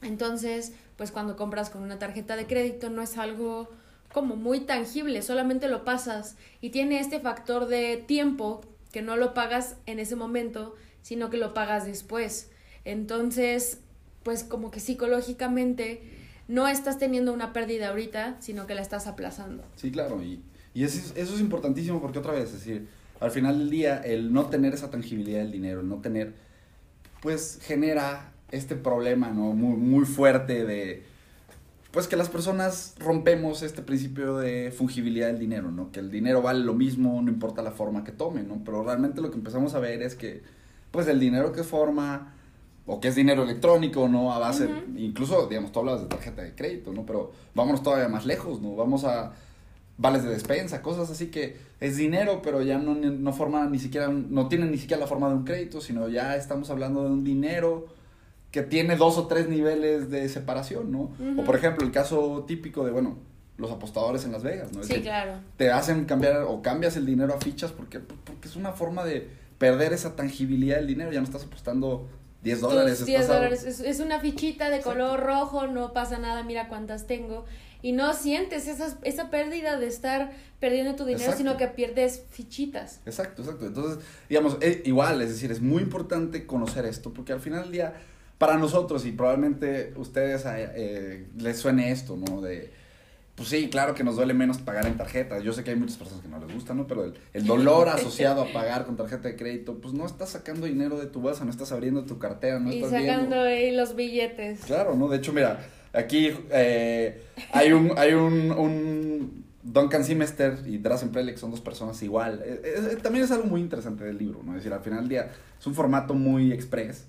Entonces, 0.00 0.72
pues 0.96 1.12
cuando 1.12 1.36
compras 1.36 1.68
con 1.68 1.82
una 1.82 1.98
tarjeta 1.98 2.36
de 2.36 2.46
crédito 2.46 2.88
no 2.88 3.02
es 3.02 3.18
algo 3.18 3.68
como 4.14 4.34
muy 4.34 4.60
tangible, 4.60 5.20
solamente 5.20 5.68
lo 5.68 5.84
pasas 5.84 6.36
y 6.62 6.70
tiene 6.70 7.00
este 7.00 7.20
factor 7.20 7.66
de 7.66 7.98
tiempo 7.98 8.62
que 8.92 9.02
no 9.02 9.16
lo 9.16 9.34
pagas 9.34 9.76
en 9.84 9.98
ese 9.98 10.16
momento, 10.16 10.74
sino 11.02 11.28
que 11.28 11.36
lo 11.36 11.52
pagas 11.52 11.84
después. 11.84 12.50
Entonces, 12.86 13.80
pues 14.22 14.42
como 14.42 14.70
que 14.70 14.80
psicológicamente 14.80 16.00
no 16.48 16.66
estás 16.66 16.98
teniendo 16.98 17.34
una 17.34 17.52
pérdida 17.52 17.90
ahorita, 17.90 18.38
sino 18.40 18.66
que 18.66 18.74
la 18.74 18.80
estás 18.80 19.06
aplazando. 19.06 19.64
Sí, 19.76 19.92
claro, 19.92 20.18
y 20.74 20.84
eso, 20.84 20.98
es, 20.98 21.12
eso 21.16 21.34
es 21.34 21.40
importantísimo 21.40 22.00
porque 22.00 22.18
otra 22.18 22.32
vez, 22.32 22.44
es 22.44 22.52
decir, 22.52 22.88
al 23.20 23.30
final 23.30 23.58
del 23.58 23.70
día, 23.70 23.98
el 23.98 24.32
no 24.32 24.46
tener 24.46 24.74
esa 24.74 24.90
tangibilidad 24.90 25.40
del 25.40 25.52
dinero, 25.52 25.80
el 25.80 25.88
no 25.88 25.96
tener, 25.96 26.34
pues 27.22 27.58
genera 27.62 28.32
este 28.50 28.76
problema, 28.76 29.30
¿no? 29.30 29.52
Muy, 29.52 29.76
muy 29.76 30.04
fuerte 30.04 30.64
de, 30.64 31.02
pues 31.90 32.06
que 32.06 32.16
las 32.16 32.28
personas 32.28 32.94
rompemos 32.98 33.62
este 33.62 33.82
principio 33.82 34.36
de 34.36 34.70
fungibilidad 34.70 35.26
del 35.26 35.38
dinero, 35.38 35.70
¿no? 35.70 35.90
Que 35.90 36.00
el 36.00 36.10
dinero 36.10 36.40
vale 36.40 36.60
lo 36.60 36.74
mismo, 36.74 37.20
no 37.20 37.30
importa 37.30 37.62
la 37.62 37.72
forma 37.72 38.04
que 38.04 38.12
tome, 38.12 38.42
¿no? 38.42 38.62
Pero 38.64 38.84
realmente 38.84 39.20
lo 39.20 39.30
que 39.30 39.36
empezamos 39.36 39.74
a 39.74 39.80
ver 39.80 40.02
es 40.02 40.14
que, 40.14 40.42
pues 40.92 41.08
el 41.08 41.18
dinero 41.18 41.52
que 41.52 41.64
forma, 41.64 42.34
o 42.86 43.00
que 43.00 43.08
es 43.08 43.16
dinero 43.16 43.42
electrónico, 43.42 44.08
¿no? 44.08 44.32
A 44.32 44.38
base, 44.38 44.68
incluso, 44.96 45.48
digamos, 45.48 45.72
tú 45.72 45.80
hablas 45.80 46.00
de 46.00 46.06
tarjeta 46.06 46.42
de 46.42 46.54
crédito, 46.54 46.92
¿no? 46.92 47.04
Pero 47.04 47.32
vámonos 47.54 47.82
todavía 47.82 48.08
más 48.08 48.24
lejos, 48.24 48.60
¿no? 48.60 48.76
Vamos 48.76 49.04
a 49.04 49.32
vales 50.00 50.22
de 50.22 50.30
despensa, 50.30 50.80
cosas 50.80 51.10
así 51.10 51.26
que 51.26 51.58
es 51.78 51.98
dinero, 51.98 52.40
pero 52.42 52.62
ya 52.62 52.78
no, 52.78 52.94
no 52.94 53.32
forma 53.34 53.66
ni 53.66 53.78
siquiera, 53.78 54.08
no 54.08 54.48
tiene 54.48 54.64
ni 54.66 54.78
siquiera 54.78 54.98
la 54.98 55.06
forma 55.06 55.28
de 55.28 55.34
un 55.34 55.44
crédito, 55.44 55.82
sino 55.82 56.08
ya 56.08 56.36
estamos 56.36 56.70
hablando 56.70 57.04
de 57.04 57.10
un 57.10 57.22
dinero 57.22 57.86
que 58.50 58.62
tiene 58.62 58.96
dos 58.96 59.18
o 59.18 59.26
tres 59.26 59.48
niveles 59.48 60.10
de 60.10 60.28
separación, 60.30 60.90
¿no? 60.90 61.10
O 61.36 61.44
por 61.44 61.54
ejemplo, 61.54 61.86
el 61.86 61.92
caso 61.92 62.44
típico 62.48 62.84
de, 62.84 62.92
bueno, 62.92 63.18
los 63.58 63.70
apostadores 63.70 64.24
en 64.24 64.32
Las 64.32 64.42
Vegas, 64.42 64.72
¿no? 64.72 64.82
sí, 64.82 65.02
claro. 65.02 65.34
Te 65.58 65.70
hacen 65.70 66.06
cambiar 66.06 66.44
o 66.48 66.62
cambias 66.62 66.96
el 66.96 67.04
dinero 67.04 67.34
a 67.34 67.38
fichas 67.38 67.70
porque, 67.70 68.00
porque 68.00 68.48
es 68.48 68.56
una 68.56 68.72
forma 68.72 69.04
de 69.04 69.28
perder 69.58 69.92
esa 69.92 70.16
tangibilidad 70.16 70.76
del 70.76 70.86
dinero, 70.86 71.12
ya 71.12 71.20
no 71.20 71.26
estás 71.26 71.44
apostando 71.44 72.08
10 72.42 72.60
dólares. 72.62 73.04
10 73.04 73.28
dólares, 73.28 73.64
es, 73.64 74.00
una 74.00 74.18
fichita 74.18 74.70
de 74.70 74.80
color 74.80 75.20
rojo, 75.20 75.66
no 75.66 75.92
pasa 75.92 76.18
nada, 76.18 76.42
mira 76.42 76.68
cuántas 76.68 77.06
tengo. 77.06 77.44
Y 77.82 77.92
no 77.92 78.12
sientes 78.14 78.68
esa, 78.68 78.98
esa 79.02 79.30
pérdida 79.30 79.78
de 79.78 79.86
estar 79.86 80.32
perdiendo 80.60 80.94
tu 80.94 81.04
dinero, 81.04 81.32
sino 81.36 81.56
que 81.56 81.66
pierdes 81.68 82.24
fichitas. 82.30 83.00
Exacto, 83.06 83.42
exacto. 83.42 83.66
Entonces, 83.66 84.04
digamos, 84.28 84.58
eh, 84.60 84.82
igual, 84.84 85.22
es 85.22 85.30
decir, 85.30 85.50
es 85.50 85.60
muy 85.60 85.82
importante 85.82 86.46
conocer 86.46 86.84
esto, 86.84 87.12
porque 87.12 87.32
al 87.32 87.40
final 87.40 87.62
del 87.62 87.72
día, 87.72 87.94
para 88.38 88.58
nosotros, 88.58 89.06
y 89.06 89.12
probablemente 89.12 89.94
ustedes 89.96 90.44
eh, 90.46 91.26
les 91.38 91.58
suene 91.58 91.90
esto, 91.90 92.16
¿no? 92.16 92.42
De, 92.42 92.70
pues 93.40 93.48
sí, 93.48 93.70
claro 93.70 93.94
que 93.94 94.04
nos 94.04 94.16
duele 94.16 94.34
menos 94.34 94.58
pagar 94.58 94.86
en 94.86 94.98
tarjeta. 94.98 95.38
Yo 95.38 95.54
sé 95.54 95.64
que 95.64 95.70
hay 95.70 95.76
muchas 95.76 95.96
personas 95.96 96.22
que 96.22 96.28
no 96.28 96.38
les 96.38 96.54
gusta, 96.54 96.74
¿no? 96.74 96.86
Pero 96.86 97.10
el, 97.32 97.46
dolor 97.46 97.88
asociado 97.88 98.42
a 98.42 98.52
pagar 98.52 98.84
con 98.84 98.98
tarjeta 98.98 99.28
de 99.28 99.36
crédito, 99.36 99.78
pues 99.80 99.94
no 99.94 100.04
estás 100.04 100.28
sacando 100.28 100.66
dinero 100.66 100.98
de 100.98 101.06
tu 101.06 101.22
bolsa, 101.22 101.46
no 101.46 101.50
estás 101.50 101.72
abriendo 101.72 102.04
tu 102.04 102.18
cartera, 102.18 102.58
no 102.58 102.70
y 102.70 102.82
estás 102.82 102.90
sacando 103.00 103.40
ahí 103.40 103.74
los 103.74 103.96
billetes. 103.96 104.60
Claro, 104.60 104.94
¿no? 104.94 105.08
De 105.08 105.16
hecho, 105.16 105.32
mira, 105.32 105.58
aquí 105.92 106.32
eh, 106.50 107.22
hay 107.52 107.72
un, 107.72 107.92
hay 107.96 108.14
un, 108.14 108.52
un 108.52 109.44
Duncan 109.62 110.04
Semester 110.04 110.58
y 110.66 110.78
Drazen 110.78 111.10
Prelix 111.10 111.40
son 111.40 111.50
dos 111.50 111.60
personas 111.60 112.02
igual. 112.02 112.42
Eh, 112.44 112.62
eh, 112.64 112.96
también 113.02 113.24
es 113.24 113.30
algo 113.30 113.46
muy 113.46 113.60
interesante 113.60 114.04
del 114.04 114.18
libro, 114.18 114.42
¿no? 114.44 114.52
Es 114.52 114.58
decir, 114.58 114.72
al 114.72 114.80
final 114.80 115.00
del 115.00 115.08
día 115.08 115.30
es 115.58 115.66
un 115.66 115.74
formato 115.74 116.14
muy 116.14 116.52
express 116.52 117.06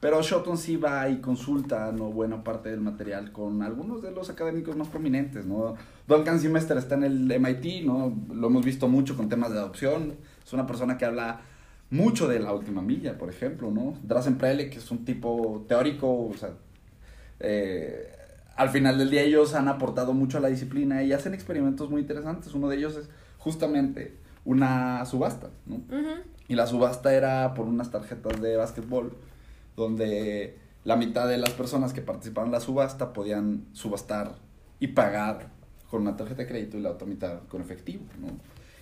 pero 0.00 0.22
Shoton 0.22 0.56
sí 0.56 0.76
va 0.76 1.08
y 1.08 1.20
consulta 1.20 1.90
¿no? 1.92 2.10
buena 2.10 2.44
parte 2.44 2.70
del 2.70 2.80
material 2.80 3.32
con 3.32 3.62
algunos 3.62 4.00
de 4.02 4.12
los 4.12 4.30
académicos 4.30 4.76
más 4.76 4.88
prominentes, 4.88 5.44
¿no? 5.44 5.74
Duncan 6.06 6.38
Semester 6.38 6.76
está 6.78 6.94
en 6.94 7.04
el 7.04 7.40
MIT, 7.40 7.84
¿no? 7.84 8.16
Lo 8.32 8.46
hemos 8.46 8.64
visto 8.64 8.86
mucho 8.86 9.16
con 9.16 9.28
temas 9.28 9.52
de 9.52 9.58
adopción. 9.58 10.14
Es 10.44 10.52
una 10.52 10.66
persona 10.66 10.96
que 10.96 11.04
habla 11.04 11.40
mucho 11.90 12.28
de 12.28 12.38
la 12.38 12.52
última 12.52 12.80
milla, 12.80 13.18
por 13.18 13.28
ejemplo, 13.28 13.72
¿no? 13.72 13.98
Drazen 14.04 14.38
Prele, 14.38 14.70
que 14.70 14.78
es 14.78 14.90
un 14.92 15.04
tipo 15.04 15.64
teórico, 15.68 16.30
al 18.58 18.70
final 18.70 18.98
del 18.98 19.08
día 19.08 19.22
ellos 19.22 19.54
han 19.54 19.68
aportado 19.68 20.12
mucho 20.12 20.38
a 20.38 20.40
la 20.40 20.48
disciplina 20.48 21.04
y 21.04 21.12
hacen 21.12 21.32
experimentos 21.32 21.90
muy 21.90 22.00
interesantes. 22.00 22.52
Uno 22.54 22.68
de 22.68 22.76
ellos 22.76 22.96
es 22.96 23.08
justamente 23.38 24.16
una 24.44 25.04
subasta, 25.06 25.50
¿no? 25.64 25.80
Y 26.48 26.56
la 26.56 26.66
subasta 26.66 27.14
era 27.14 27.54
por 27.54 27.66
unas 27.66 27.92
tarjetas 27.92 28.40
de 28.40 28.56
básquetbol 28.56 29.16
donde 29.76 30.58
la 30.82 30.96
mitad 30.96 31.28
de 31.28 31.38
las 31.38 31.50
personas 31.50 31.92
que 31.92 32.00
participaron 32.00 32.48
en 32.48 32.54
la 32.54 32.60
subasta 32.60 33.12
podían 33.12 33.64
subastar 33.74 34.34
y 34.80 34.88
pagar 34.88 35.50
con 35.88 36.02
una 36.02 36.16
tarjeta 36.16 36.42
de 36.42 36.48
crédito 36.48 36.78
y 36.78 36.80
la 36.80 36.90
otra 36.90 37.06
mitad 37.06 37.42
con 37.48 37.60
efectivo, 37.60 38.02
¿no? 38.20 38.28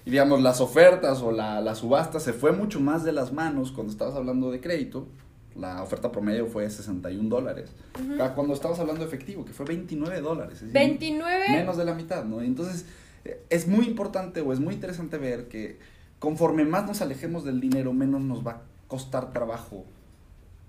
Y 0.07 0.11
digamos, 0.11 0.41
las 0.41 0.63
ofertas 0.63 1.21
o 1.21 1.33
la, 1.33 1.61
la 1.61 1.75
subasta 1.75 2.19
se 2.19 2.33
fue 2.33 2.53
mucho 2.53 2.81
más 2.81 3.05
de 3.05 3.13
las 3.13 3.33
manos 3.33 3.73
cuando 3.73 3.93
estabas 3.93 4.15
hablando 4.15 4.51
de 4.51 4.61
crédito. 4.61 5.07
La 5.59 5.83
oferta 5.83 6.13
promedio 6.13 6.47
fue 6.47 6.69
61 6.69 7.29
dólares. 7.29 7.71
Cuando 8.35 8.55
estabas 8.55 8.79
hablando 8.79 9.01
de 9.01 9.07
efectivo, 9.07 9.45
que 9.45 9.53
fue 9.53 9.65
29 9.67 10.21
dólares. 10.21 10.63
Es 10.63 10.73
¿29? 10.73 11.51
Menos 11.51 11.77
de 11.77 11.85
la 11.85 11.95
mitad, 11.95 12.25
¿no? 12.25 12.41
Entonces, 12.43 12.87
es 13.51 13.67
muy 13.67 13.87
importante 13.87 14.41
o 14.41 14.53
es 14.53 14.61
muy 14.61 14.75
interesante 14.75 15.19
ver 15.19 15.49
que 15.49 15.79
conforme 16.19 16.65
más 16.65 16.87
nos 16.87 17.01
alejemos 17.01 17.45
del 17.45 17.61
dinero, 17.61 17.93
menos 17.93 18.21
nos 18.21 18.47
va 18.47 18.51
a 18.53 18.63
costar 18.87 19.33
trabajo 19.33 19.85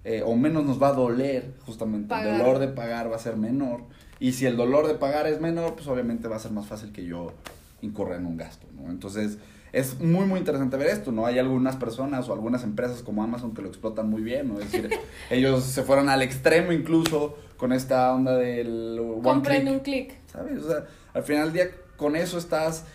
eh, 0.09 0.23
o 0.25 0.37
menos 0.37 0.65
nos 0.65 0.81
va 0.81 0.87
a 0.87 0.93
doler, 0.93 1.53
justamente. 1.65 2.15
El 2.15 2.37
dolor 2.37 2.59
de 2.59 2.69
pagar 2.69 3.11
va 3.11 3.17
a 3.17 3.19
ser 3.19 3.35
menor. 3.35 3.81
Y 4.21 4.31
si 4.31 4.45
el 4.45 4.55
dolor 4.55 4.87
de 4.87 4.93
pagar 4.95 5.27
es 5.27 5.41
menor, 5.41 5.75
pues 5.75 5.85
obviamente 5.87 6.29
va 6.29 6.37
a 6.37 6.39
ser 6.39 6.51
más 6.51 6.65
fácil 6.65 6.93
que 6.93 7.03
yo 7.03 7.33
incurra 7.81 8.15
en 8.15 8.25
un 8.25 8.37
gasto, 8.37 8.65
¿no? 8.73 8.89
Entonces, 8.89 9.37
es 9.73 9.99
muy, 9.99 10.25
muy 10.25 10.39
interesante 10.39 10.77
ver 10.77 10.87
esto, 10.87 11.11
¿no? 11.11 11.25
Hay 11.25 11.39
algunas 11.39 11.75
personas 11.75 12.27
o 12.29 12.33
algunas 12.33 12.63
empresas 12.63 13.03
como 13.03 13.23
Amazon 13.23 13.53
que 13.53 13.61
lo 13.61 13.67
explotan 13.67 14.09
muy 14.09 14.21
bien, 14.21 14.47
¿no? 14.47 14.59
Es 14.59 14.71
decir, 14.71 14.89
ellos 15.29 15.63
se 15.63 15.83
fueron 15.83 16.09
al 16.09 16.21
extremo 16.21 16.71
incluso 16.71 17.37
con 17.57 17.73
esta 17.73 18.13
onda 18.13 18.35
del 18.35 18.99
one 18.99 19.71
un 19.71 19.79
clic. 19.79 20.13
¿Sabes? 20.31 20.63
O 20.63 20.69
sea, 20.69 20.85
al 21.13 21.23
final 21.23 21.45
del 21.45 21.53
día 21.53 21.71
con 21.97 22.15
eso 22.15 22.37
estás 22.37 22.85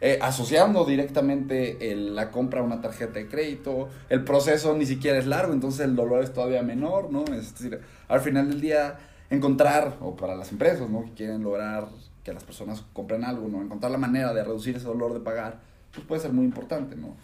eh, 0.00 0.18
asociando 0.20 0.84
directamente 0.84 1.94
la 1.94 2.30
compra 2.30 2.60
a 2.60 2.62
una 2.64 2.80
tarjeta 2.80 3.14
de 3.14 3.28
crédito. 3.28 3.88
El 4.08 4.24
proceso 4.24 4.74
ni 4.74 4.86
siquiera 4.86 5.18
es 5.18 5.26
largo, 5.26 5.52
entonces 5.52 5.84
el 5.84 5.94
dolor 5.94 6.24
es 6.24 6.32
todavía 6.32 6.62
menor, 6.62 7.12
¿no? 7.12 7.24
Es 7.34 7.54
decir, 7.54 7.80
al 8.08 8.20
final 8.20 8.50
del 8.50 8.60
día, 8.60 8.98
encontrar, 9.30 9.96
o 10.00 10.16
para 10.16 10.34
las 10.34 10.50
empresas, 10.50 10.90
¿no? 10.90 11.04
Que 11.04 11.12
quieren 11.12 11.44
lograr 11.44 11.86
que 12.24 12.32
las 12.32 12.44
personas 12.44 12.84
compren 12.92 13.24
algo, 13.24 13.48
¿no? 13.48 13.62
Encontrar 13.62 13.92
la 13.92 13.98
manera 13.98 14.32
de 14.32 14.42
reducir 14.42 14.76
ese 14.76 14.86
dolor 14.86 15.12
de 15.14 15.20
pagar, 15.20 15.60
pues 15.92 16.06
puede 16.06 16.20
ser 16.20 16.32
muy 16.32 16.44
importante, 16.44 16.96
¿no? 16.96 17.16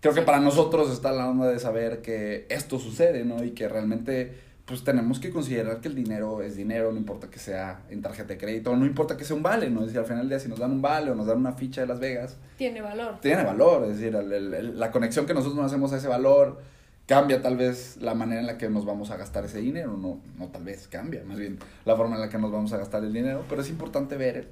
Creo 0.00 0.14
que 0.14 0.22
para 0.22 0.40
nosotros 0.40 0.90
está 0.90 1.12
la 1.12 1.28
onda 1.28 1.48
de 1.48 1.58
saber 1.58 2.02
que 2.02 2.46
esto 2.48 2.78
sucede, 2.78 3.24
¿no? 3.24 3.42
Y 3.44 3.50
que 3.52 3.68
realmente 3.68 4.46
pues 4.66 4.82
tenemos 4.82 5.20
que 5.20 5.30
considerar 5.30 5.80
que 5.80 5.86
el 5.86 5.94
dinero 5.94 6.42
es 6.42 6.56
dinero, 6.56 6.90
no 6.90 6.98
importa 6.98 7.30
que 7.30 7.38
sea 7.38 7.82
en 7.88 8.02
tarjeta 8.02 8.34
de 8.34 8.38
crédito, 8.38 8.74
no 8.74 8.84
importa 8.84 9.16
que 9.16 9.24
sea 9.24 9.36
un 9.36 9.42
vale, 9.42 9.70
¿no? 9.70 9.80
Es 9.80 9.86
decir, 9.86 10.00
al 10.00 10.06
final 10.06 10.22
del 10.22 10.28
día 10.28 10.40
si 10.40 10.48
nos 10.48 10.58
dan 10.58 10.72
un 10.72 10.82
vale 10.82 11.12
o 11.12 11.14
nos 11.14 11.26
dan 11.26 11.38
una 11.38 11.52
ficha 11.52 11.82
de 11.82 11.86
Las 11.86 12.00
Vegas. 12.00 12.36
Tiene 12.58 12.82
valor. 12.82 13.20
Tiene 13.20 13.44
valor, 13.44 13.84
es 13.84 14.00
decir, 14.00 14.12
la 14.12 14.90
conexión 14.90 15.24
que 15.24 15.34
nosotros 15.34 15.56
nos 15.56 15.66
hacemos 15.66 15.92
a 15.92 15.98
ese 15.98 16.08
valor 16.08 16.60
cambia 17.06 17.40
tal 17.40 17.56
vez 17.56 17.96
la 17.98 18.14
manera 18.14 18.40
en 18.40 18.46
la 18.48 18.58
que 18.58 18.68
nos 18.68 18.84
vamos 18.84 19.10
a 19.12 19.16
gastar 19.16 19.44
ese 19.44 19.60
dinero, 19.60 19.96
no, 19.96 20.20
no 20.36 20.48
tal 20.48 20.64
vez 20.64 20.88
cambia, 20.88 21.22
más 21.24 21.38
bien 21.38 21.58
la 21.84 21.94
forma 21.94 22.16
en 22.16 22.22
la 22.22 22.28
que 22.28 22.38
nos 22.38 22.50
vamos 22.50 22.72
a 22.72 22.78
gastar 22.78 23.04
el 23.04 23.12
dinero, 23.12 23.44
pero 23.48 23.62
es 23.62 23.70
importante 23.70 24.16
ver, 24.16 24.50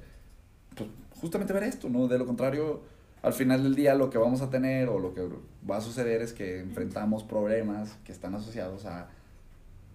pues 0.75 0.89
justamente 1.19 1.51
ver 1.51 1.63
esto, 1.63 1.89
¿no? 1.89 2.07
De 2.07 2.17
lo 2.17 2.25
contrario, 2.25 2.83
al 3.25 3.33
final 3.33 3.63
del 3.63 3.73
día 3.73 3.95
lo 3.95 4.11
que 4.11 4.19
vamos 4.19 4.43
a 4.43 4.51
tener 4.51 4.87
o 4.87 4.99
lo 4.99 5.15
que 5.15 5.27
va 5.67 5.77
a 5.77 5.81
suceder 5.81 6.21
es 6.21 6.31
que 6.31 6.59
enfrentamos 6.59 7.23
problemas 7.23 7.97
que 8.05 8.11
están 8.11 8.35
asociados 8.35 8.85
a 8.85 9.09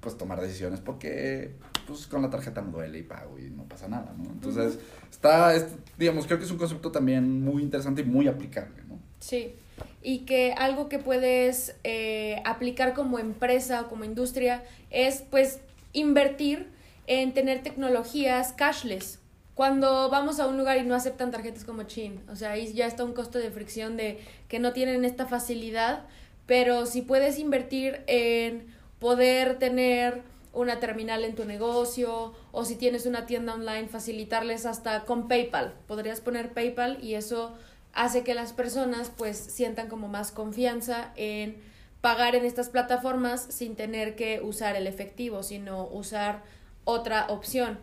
pues 0.01 0.19
tomar 0.19 0.41
decisiones 0.41 0.81
porque 0.81 1.53
pues 1.87 2.09
con 2.09 2.23
la 2.23 2.31
tarjeta 2.31 2.61
no 2.61 2.73
duele 2.73 2.99
y 2.99 3.03
pago 3.05 3.39
y 3.39 3.43
no 3.51 3.63
pasa 3.65 3.87
nada, 3.87 4.13
¿no? 4.19 4.25
Entonces, 4.25 4.81
está, 5.09 5.53
digamos, 5.97 6.27
creo 6.27 6.39
que 6.39 6.45
es 6.45 6.51
un 6.51 6.59
concepto 6.59 6.91
también 6.91 7.45
muy 7.45 7.63
interesante 7.63 8.03
y 8.03 8.05
muy 8.05 8.27
aplicable, 8.27 8.83
¿no? 8.89 8.99
Sí, 9.21 9.55
y 10.03 10.21
que 10.21 10.53
algo 10.55 10.89
que 10.89 10.99
puedes 10.99 11.77
eh, 11.85 12.43
aplicar 12.45 12.95
como 12.95 13.21
empresa 13.21 13.83
o 13.83 13.89
como 13.89 14.05
industria 14.05 14.65
es 14.91 15.23
pues 15.31 15.61
invertir 15.93 16.69
en 17.07 17.33
tener 17.33 17.63
tecnologías 17.63 18.53
cashless. 18.55 19.20
Cuando 19.55 20.09
vamos 20.09 20.41
a 20.41 20.47
un 20.47 20.57
lugar 20.57 20.79
y 20.79 20.85
no 20.85 20.95
aceptan 20.95 21.31
tarjetas 21.31 21.65
como 21.65 21.83
Chin, 21.83 22.23
o 22.31 22.37
sea, 22.37 22.53
ahí 22.53 22.73
ya 22.73 22.87
está 22.87 23.05
un 23.05 23.13
costo 23.13 23.39
de 23.39 23.51
fricción 23.51 23.97
de 23.97 24.19
que 24.49 24.59
no 24.59 24.73
tienen 24.73 25.05
esta 25.05 25.27
facilidad, 25.27 26.07
pero 26.47 26.87
si 26.87 27.03
puedes 27.03 27.39
invertir 27.39 28.03
en 28.07 28.75
poder 28.99 29.59
tener 29.59 30.23
una 30.53 30.81
terminal 30.81 31.25
en 31.25 31.35
tu 31.35 31.45
negocio 31.45 32.35
o 32.53 32.65
si 32.65 32.77
tienes 32.77 33.07
una 33.07 33.27
tienda 33.27 33.55
online, 33.55 33.89
facilitarles 33.89 34.67
hasta 34.67 35.05
con 35.05 35.29
PayPal. 35.29 35.75
Podrías 35.87 36.21
poner 36.21 36.53
PayPal 36.53 37.03
y 37.03 37.15
eso 37.15 37.55
hace 37.93 38.25
que 38.25 38.35
las 38.35 38.53
personas 38.53 39.11
pues 39.17 39.37
sientan 39.37 39.89
como 39.89 40.09
más 40.09 40.33
confianza 40.33 41.13
en 41.17 41.57
pagar 42.01 42.35
en 42.35 42.45
estas 42.45 42.69
plataformas 42.69 43.43
sin 43.51 43.77
tener 43.77 44.17
que 44.17 44.41
usar 44.43 44.77
el 44.77 44.87
efectivo, 44.87 45.43
sino 45.43 45.87
usar 45.87 46.43
otra 46.85 47.27
opción. 47.29 47.79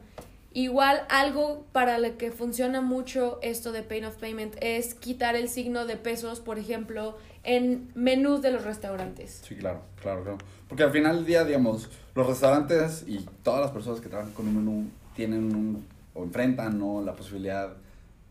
Igual 0.53 1.01
algo 1.09 1.65
para 1.71 1.99
lo 1.99 2.17
que 2.17 2.31
funciona 2.31 2.81
mucho 2.81 3.39
esto 3.41 3.71
de 3.71 3.83
Pain 3.83 4.05
of 4.05 4.15
Payment 4.15 4.55
es 4.61 4.93
quitar 4.93 5.35
el 5.35 5.49
signo 5.49 5.85
de 5.85 5.97
pesos, 5.97 6.39
por 6.39 6.57
ejemplo, 6.57 7.17
en 7.43 7.91
menús 7.95 8.41
de 8.41 8.51
los 8.51 8.63
restaurantes. 8.63 9.41
Sí, 9.47 9.55
claro, 9.55 9.81
claro, 10.01 10.23
claro. 10.23 10.37
Porque 10.67 10.83
al 10.83 10.91
final 10.91 11.17
del 11.17 11.25
día, 11.25 11.43
digamos, 11.45 11.89
los 12.15 12.27
restaurantes 12.27 13.03
y 13.07 13.25
todas 13.43 13.61
las 13.61 13.71
personas 13.71 14.01
que 14.01 14.09
trabajan 14.09 14.33
con 14.33 14.47
un 14.47 14.55
menú 14.55 14.89
tienen 15.15 15.55
un, 15.55 15.85
o 16.13 16.23
enfrentan 16.23 16.77
¿no? 16.77 17.01
la 17.01 17.15
posibilidad 17.15 17.73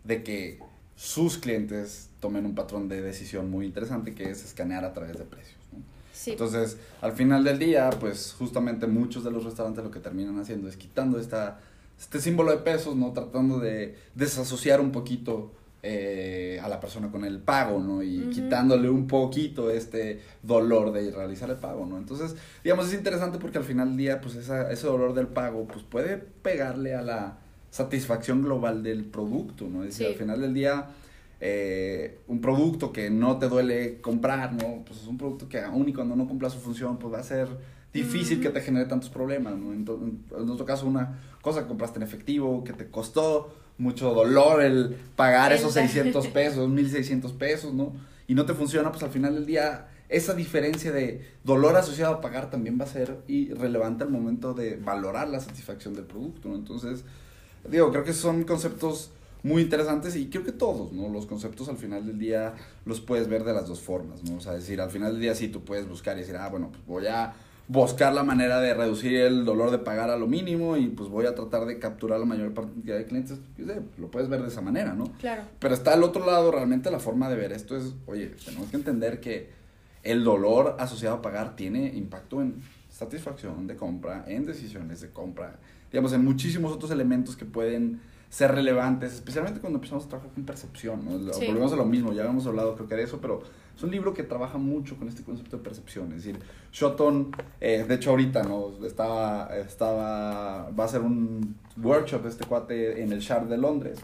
de 0.05 0.23
que 0.23 0.59
sus 0.97 1.39
clientes 1.39 2.11
tomen 2.21 2.47
un 2.47 2.55
patrón 2.55 2.89
de 2.89 3.03
decisión 3.03 3.51
muy 3.51 3.67
interesante 3.67 4.15
que 4.15 4.31
es 4.31 4.45
escanear 4.45 4.85
a 4.85 4.93
través 4.93 5.17
de 5.19 5.25
precios. 5.25 5.57
Sí. 6.13 6.33
Entonces, 6.33 6.79
al 7.03 7.13
final 7.13 7.45
del 7.45 7.59
día, 7.59 7.91
pues 8.01 8.35
justamente 8.37 8.87
muchos 8.87 9.23
de 9.23 9.31
los 9.31 9.45
restaurantes 9.45 9.85
lo 9.85 9.91
que 9.91 10.01
terminan 10.01 10.39
haciendo 10.39 10.69
es 10.69 10.77
quitando 10.77 11.21
esta, 11.21 11.61
este 11.99 12.21
símbolo 12.21 12.51
de 12.51 12.59
pesos, 12.59 12.97
¿no? 12.97 13.13
Tratando 13.13 13.59
de 13.59 13.97
desasociar 14.15 14.81
un 14.81 14.93
poquito 14.93 15.53
eh, 15.83 16.59
a 16.63 16.69
la 16.69 16.81
persona 16.81 17.11
con 17.13 17.25
el 17.25 17.39
pago, 17.39 17.79
¿no? 17.79 18.03
Y 18.03 18.29
quitándole 18.33 18.89
un 18.91 19.07
poquito 19.07 19.71
este 19.71 20.21
dolor 20.43 20.93
de 20.93 21.11
realizar 21.11 21.49
el 21.49 21.57
pago, 21.57 21.87
¿no? 21.87 21.97
Entonces, 21.97 22.35
digamos, 22.65 22.89
es 22.89 22.95
interesante 22.95 23.39
porque 23.39 23.59
al 23.59 23.65
final 23.65 23.91
del 23.91 23.97
día, 23.97 24.21
pues 24.21 24.35
esa, 24.35 24.71
ese 24.71 24.87
dolor 24.87 25.15
del 25.15 25.29
pago, 25.29 25.67
pues 25.67 25.85
puede 25.85 26.17
pegarle 26.17 26.95
a 26.95 27.03
la 27.03 27.39
satisfacción 27.71 28.43
global 28.43 28.83
del 28.83 29.05
producto, 29.05 29.69
¿no? 29.69 29.85
Es 29.85 29.91
decir, 29.91 30.09
al 30.09 30.15
final 30.15 30.41
del 30.41 30.55
día, 30.55 30.89
eh, 31.41 32.19
un 32.27 32.41
producto 32.41 32.93
que 32.93 33.11
no 33.11 33.39
te 33.39 33.49
duele 33.49 34.01
comprar, 34.01 34.55
¿no? 34.55 34.83
Pues 34.85 35.01
es 35.03 35.07
un 35.07 35.19
producto 35.19 35.49
que 35.49 35.61
aún 35.61 35.89
y 35.89 35.93
cuando 35.93 36.17
no 36.17 36.27
cumpla 36.27 36.51
su 36.51 36.59
función, 36.59 36.99
pues 36.99 37.15
va 37.15 37.21
a 37.21 37.23
ser 37.23 37.49
difícil 37.97 38.41
que 38.41 38.51
te 38.51 38.61
genere 38.61 38.87
tantos 38.87 39.11
problemas, 39.11 39.57
¿no? 39.57 39.73
En, 39.73 39.85
en 40.39 40.51
otro 40.51 40.65
caso, 40.65 40.87
una 40.87 41.19
cosa 41.43 41.63
que 41.63 41.69
compraste 41.69 41.99
en 41.99 42.03
efectivo, 42.03 42.63
que 42.65 42.73
te 42.73 42.91
costó 42.91 43.53
mucho 43.79 44.15
dolor 44.15 44.63
el 44.63 44.97
pagar 45.17 45.53
esos 45.53 45.73
600 45.75 46.27
pesos, 46.39 46.69
1600 46.69 47.33
pesos, 47.33 47.75
¿no? 47.75 47.93
Y 48.27 48.35
no 48.35 48.47
te 48.47 48.55
funciona, 48.55 48.91
pues 48.91 49.03
al 49.03 49.11
final 49.11 49.35
del 49.35 49.47
día 49.47 49.89
esa 50.09 50.35
diferencia 50.35 50.93
de 50.93 51.27
dolor 51.43 51.77
asociado 51.77 52.15
a 52.15 52.21
pagar 52.21 52.51
también 52.51 52.79
va 52.81 52.85
a 52.85 52.89
ser 52.89 53.19
irrelevante 53.27 54.05
al 54.05 54.11
momento 54.11 54.55
de 54.55 54.77
valorar 54.77 55.29
la 55.29 55.41
satisfacción 55.41 55.95
del 55.95 56.05
producto, 56.05 56.49
¿no? 56.49 56.55
Entonces, 56.55 57.05
digo, 57.69 57.91
creo 57.91 58.05
que 58.05 58.13
son 58.13 58.45
conceptos 58.45 59.11
muy 59.43 59.63
interesantes 59.63 60.17
y 60.17 60.29
creo 60.29 60.45
que 60.45 60.53
todos, 60.53 60.93
¿no? 60.93 61.09
Los 61.09 61.27
conceptos 61.27 61.69
al 61.69 61.77
final 61.77 62.07
del 62.07 62.19
día 62.19 62.55
los 62.85 63.01
puedes 63.01 63.29
ver 63.29 63.45
de 63.45 63.53
las 63.53 63.67
dos 63.69 63.81
formas, 63.81 64.23
¿no? 64.25 64.37
O 64.37 64.41
sea, 64.41 64.53
decir, 64.53 64.81
al 64.81 64.91
final 64.91 65.13
del 65.13 65.21
día 65.21 65.35
sí 65.35 65.49
tú 65.49 65.65
puedes 65.65 65.89
buscar 65.89 66.17
y 66.17 66.21
decir, 66.21 66.37
ah, 66.37 66.49
bueno, 66.49 66.71
pues 66.71 66.85
voy 66.87 67.07
a 67.07 67.35
buscar 67.69 68.13
la 68.13 68.23
manera 68.23 68.61
de 68.61 68.75
reducir 68.75 69.17
el 69.17 69.45
dolor 69.45 69.71
de 69.71 69.79
pagar 69.79 70.11
a 70.11 70.17
lo 70.17 70.27
mínimo 70.27 70.77
y 70.77 70.87
pues 70.89 71.09
voy 71.09 71.27
a 71.27 71.35
tratar 71.35 71.67
de 71.67 71.79
capturar 71.79 72.21
la 72.21 72.27
mayor 72.27 72.55
cantidad 72.55 72.97
de 72.97 73.07
clientes. 73.07 73.39
Lo 73.99 74.11
puedes 74.11 74.29
ver 74.29 74.43
de 74.43 74.49
esa 74.49 74.61
manera, 74.61 74.95
¿no? 74.95 75.13
Claro. 75.19 75.43
Pero 75.59 75.75
está 75.75 75.93
al 75.93 76.05
otro 76.05 76.25
lado, 76.25 76.53
realmente 76.53 76.91
la 76.91 77.01
forma 77.01 77.29
de 77.29 77.37
ver 77.37 77.53
esto 77.53 77.77
es, 77.77 77.95
oye, 78.07 78.35
tenemos 78.45 78.71
que 78.71 78.77
entender 78.77 79.21
que 79.21 79.51
el 80.05 80.23
dolor 80.23 80.77
asociado 80.79 81.17
a 81.17 81.23
pagar 81.23 81.57
tiene 81.57 81.89
impacto 81.89 82.41
en 82.41 82.63
satisfacción 82.89 83.67
de 83.67 83.77
compra, 83.77 84.25
en 84.29 84.47
decisiones 84.47 85.01
de 85.01 85.11
compra, 85.11 85.57
digamos, 85.91 86.13
en 86.13 86.25
muchísimos 86.25 86.73
otros 86.73 86.91
elementos 86.93 87.37
que 87.37 87.45
pueden 87.45 88.01
ser 88.31 88.53
relevantes, 88.53 89.15
especialmente 89.15 89.61
cuando 89.61 89.79
empezamos 89.79 90.05
a 90.07 90.09
trabajar 90.09 90.33
con 90.33 90.45
percepción, 90.45 91.05
¿no? 91.05 91.19
Volvemos 91.19 91.73
a 91.73 91.77
lo 91.77 91.85
mismo, 91.85 92.13
ya 92.13 92.25
hemos 92.25 92.47
hablado 92.47 92.75
creo 92.75 92.89
que 92.89 92.95
de 92.95 93.03
eso, 93.03 93.21
pero 93.21 93.43
es 93.77 93.83
un 93.83 93.91
libro 93.91 94.15
que 94.15 94.23
trabaja 94.23 94.57
mucho 94.57 94.97
con 94.97 95.09
este 95.09 95.23
concepto 95.23 95.59
de 95.59 95.63
percepción, 95.63 96.13
es 96.13 96.25
decir, 96.25 96.39
Shotton, 96.73 97.31
eh, 97.61 97.85
de 97.87 97.95
hecho 97.95 98.11
ahorita, 98.11 98.43
¿no? 98.43 98.73
Estaba, 98.87 99.55
estaba, 99.57 100.71
va 100.71 100.85
a 100.85 100.89
ser 100.89 101.03
un 101.03 101.57
workshop 101.83 102.23
de 102.23 102.29
este 102.31 102.47
cuate 102.47 103.03
en 103.03 103.13
el 103.13 103.21
Shard 103.21 103.49
de 103.49 103.59
Londres, 103.59 103.99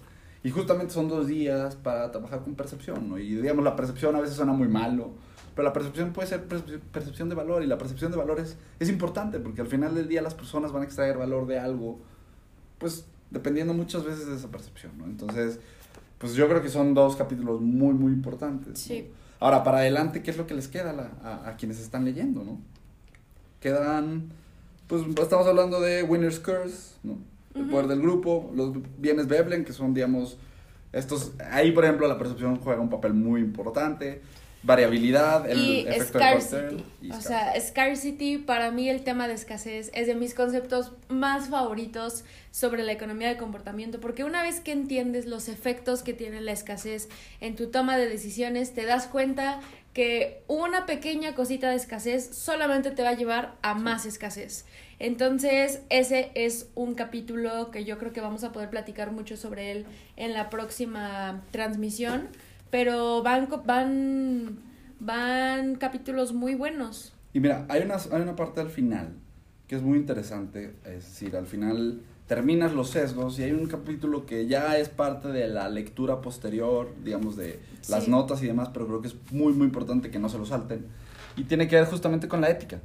y 0.45 0.50
justamente 0.50 0.93
son 0.93 1.09
dos 1.09 1.26
días 1.26 1.76
para 1.76 2.11
trabajar 2.11 2.43
con 2.43 2.55
percepción, 2.55 3.09
¿no? 3.09 3.19
Y 3.19 3.37
digamos, 3.37 3.64
la 3.64 3.75
percepción 3.75 4.14
a 4.14 4.21
veces 4.21 4.37
suena 4.37 4.52
muy 4.52 4.69
malo, 4.69 5.12
pero 5.55 5.67
la 5.67 5.73
percepción 5.73 6.12
puede 6.12 6.29
ser 6.29 6.45
percepción 6.45 7.31
de 7.31 7.35
valor, 7.35 7.62
y 7.62 7.67
la 7.67 7.79
percepción 7.79 8.11
de 8.11 8.19
valor 8.19 8.41
es, 8.41 8.59
es 8.79 8.91
importante, 8.91 9.38
porque 9.38 9.62
al 9.62 9.69
final 9.69 9.95
del 9.95 10.07
día 10.07 10.21
las 10.21 10.35
personas 10.35 10.71
van 10.71 10.83
a 10.83 10.85
extraer 10.85 11.17
valor 11.17 11.47
de 11.47 11.59
algo, 11.59 11.99
pues 12.76 13.07
dependiendo 13.31 13.73
muchas 13.73 14.05
veces 14.05 14.26
de 14.26 14.37
esa 14.37 14.49
percepción, 14.49 14.99
¿no? 14.99 15.07
Entonces, 15.07 15.61
pues 16.19 16.35
yo 16.35 16.47
creo 16.47 16.61
que 16.61 16.69
son 16.69 16.93
dos 16.93 17.17
capítulos 17.17 17.62
muy, 17.62 17.95
muy 17.95 18.12
importantes. 18.12 18.79
Sí. 18.79 19.11
Ahora, 19.43 19.65
para 19.65 19.79
adelante, 19.79 20.23
¿qué 20.23 20.31
es 20.31 20.37
lo 20.37 20.47
que 20.47 20.55
les 20.55 20.69
queda 20.69 20.95
a, 21.25 21.49
a, 21.49 21.57
quienes 21.57 21.81
están 21.81 22.05
leyendo, 22.05 22.45
no? 22.45 22.61
Quedan, 23.59 24.29
pues 24.87 25.03
estamos 25.21 25.49
hablando 25.49 25.81
de 25.81 26.05
Winner's 26.05 26.39
Curse, 26.39 26.95
¿no? 27.03 27.19
El 27.57 27.67
poder 27.67 27.89
del 27.89 28.01
grupo, 28.01 28.53
los 28.55 28.73
bienes 28.99 29.27
Veblen, 29.27 29.65
que 29.65 29.73
son, 29.73 29.95
digamos, 29.95 30.39
estos, 30.93 31.33
ahí 31.51 31.73
por 31.73 31.85
ejemplo 31.85 32.07
la 32.07 32.19
percepción 32.19 32.61
juega 32.61 32.81
un 32.81 32.89
papel 32.89 33.15
muy 33.15 33.41
importante 33.41 34.23
variabilidad, 34.62 35.50
el 35.50 35.59
y 35.59 35.81
efecto 35.81 36.19
scarcity. 36.19 36.85
o 37.11 37.21
sea, 37.21 37.61
scarcity, 37.61 38.38
para 38.38 38.71
mí 38.71 38.88
el 38.88 39.02
tema 39.02 39.26
de 39.26 39.35
escasez 39.35 39.90
es 39.92 40.07
de 40.07 40.14
mis 40.14 40.35
conceptos 40.35 40.92
más 41.09 41.49
favoritos 41.49 42.25
sobre 42.52 42.85
la 42.85 42.92
economía 42.92 43.28
de 43.28 43.37
comportamiento, 43.37 43.99
porque 44.00 44.25
una 44.25 44.42
vez 44.42 44.61
que 44.61 44.73
entiendes 44.73 45.26
los 45.26 45.49
efectos 45.49 46.02
que 46.02 46.12
tiene 46.12 46.40
la 46.40 46.52
escasez 46.52 47.09
en 47.40 47.57
tu 47.57 47.71
toma 47.71 47.97
de 47.97 48.09
decisiones, 48.09 48.73
te 48.73 48.85
das 48.85 49.07
cuenta 49.07 49.61
que 49.95 50.42
una 50.47 50.87
pequeña 50.87 51.35
cosita 51.35 51.69
de 51.69 51.76
escasez 51.76 52.35
solamente 52.35 52.92
te 52.92 53.02
va 53.02 53.11
a 53.11 53.14
llevar 53.14 53.57
a 53.62 53.75
más 53.75 54.07
escasez. 54.07 54.64
Entonces, 54.99 55.81
ese 55.90 56.31
es 56.35 56.69
un 56.75 56.95
capítulo 56.95 57.71
que 57.71 57.85
yo 57.85 57.99
creo 57.99 58.12
que 58.12 58.21
vamos 58.21 58.45
a 58.45 58.52
poder 58.52 58.71
platicar 58.71 59.11
mucho 59.11 59.37
sobre 59.37 59.73
él 59.73 59.87
en 60.17 60.32
la 60.32 60.49
próxima 60.49 61.43
transmisión 61.50 62.28
pero 62.73 63.23
van, 63.23 63.50
van, 63.67 64.58
van 64.99 65.75
capítulos 65.75 66.32
muy 66.32 66.54
buenos. 66.54 67.13
Y 67.35 67.41
mira, 67.41 67.67
hay 67.69 67.82
una, 67.82 67.97
hay 67.97 68.23
una 68.23 68.35
parte 68.35 68.63
al 68.63 68.71
final 68.71 69.13
que 69.69 69.76
es 69.76 69.82
muy 69.82 69.99
interesante, 69.99 70.75
es 70.87 71.04
decir, 71.04 71.37
al 71.37 71.47
final 71.47 72.00
terminas 72.26 72.73
los 72.73 72.89
sesgos 72.89 73.39
y 73.39 73.43
hay 73.43 73.52
un 73.52 73.67
capítulo 73.67 74.25
que 74.25 74.47
ya 74.47 74.78
es 74.78 74.89
parte 74.89 75.28
de 75.28 75.49
la 75.49 75.69
lectura 75.69 76.23
posterior, 76.23 76.89
digamos, 77.04 77.37
de 77.37 77.61
las 77.91 78.08
notas 78.08 78.43
y 78.43 78.47
demás, 78.47 78.71
pero 78.73 78.87
creo 78.87 79.02
que 79.02 79.08
es 79.08 79.17
muy, 79.30 79.52
muy 79.52 79.67
importante 79.67 80.11
que 80.11 80.19
no 80.19 80.30
se 80.30 80.39
lo 80.39 80.47
salten. 80.47 80.87
Y 81.37 81.45
tiene 81.45 81.69
que 81.69 81.76
ver 81.76 81.85
justamente 81.85 82.26
con 82.26 82.41
la 82.41 82.49
ética. 82.49 82.80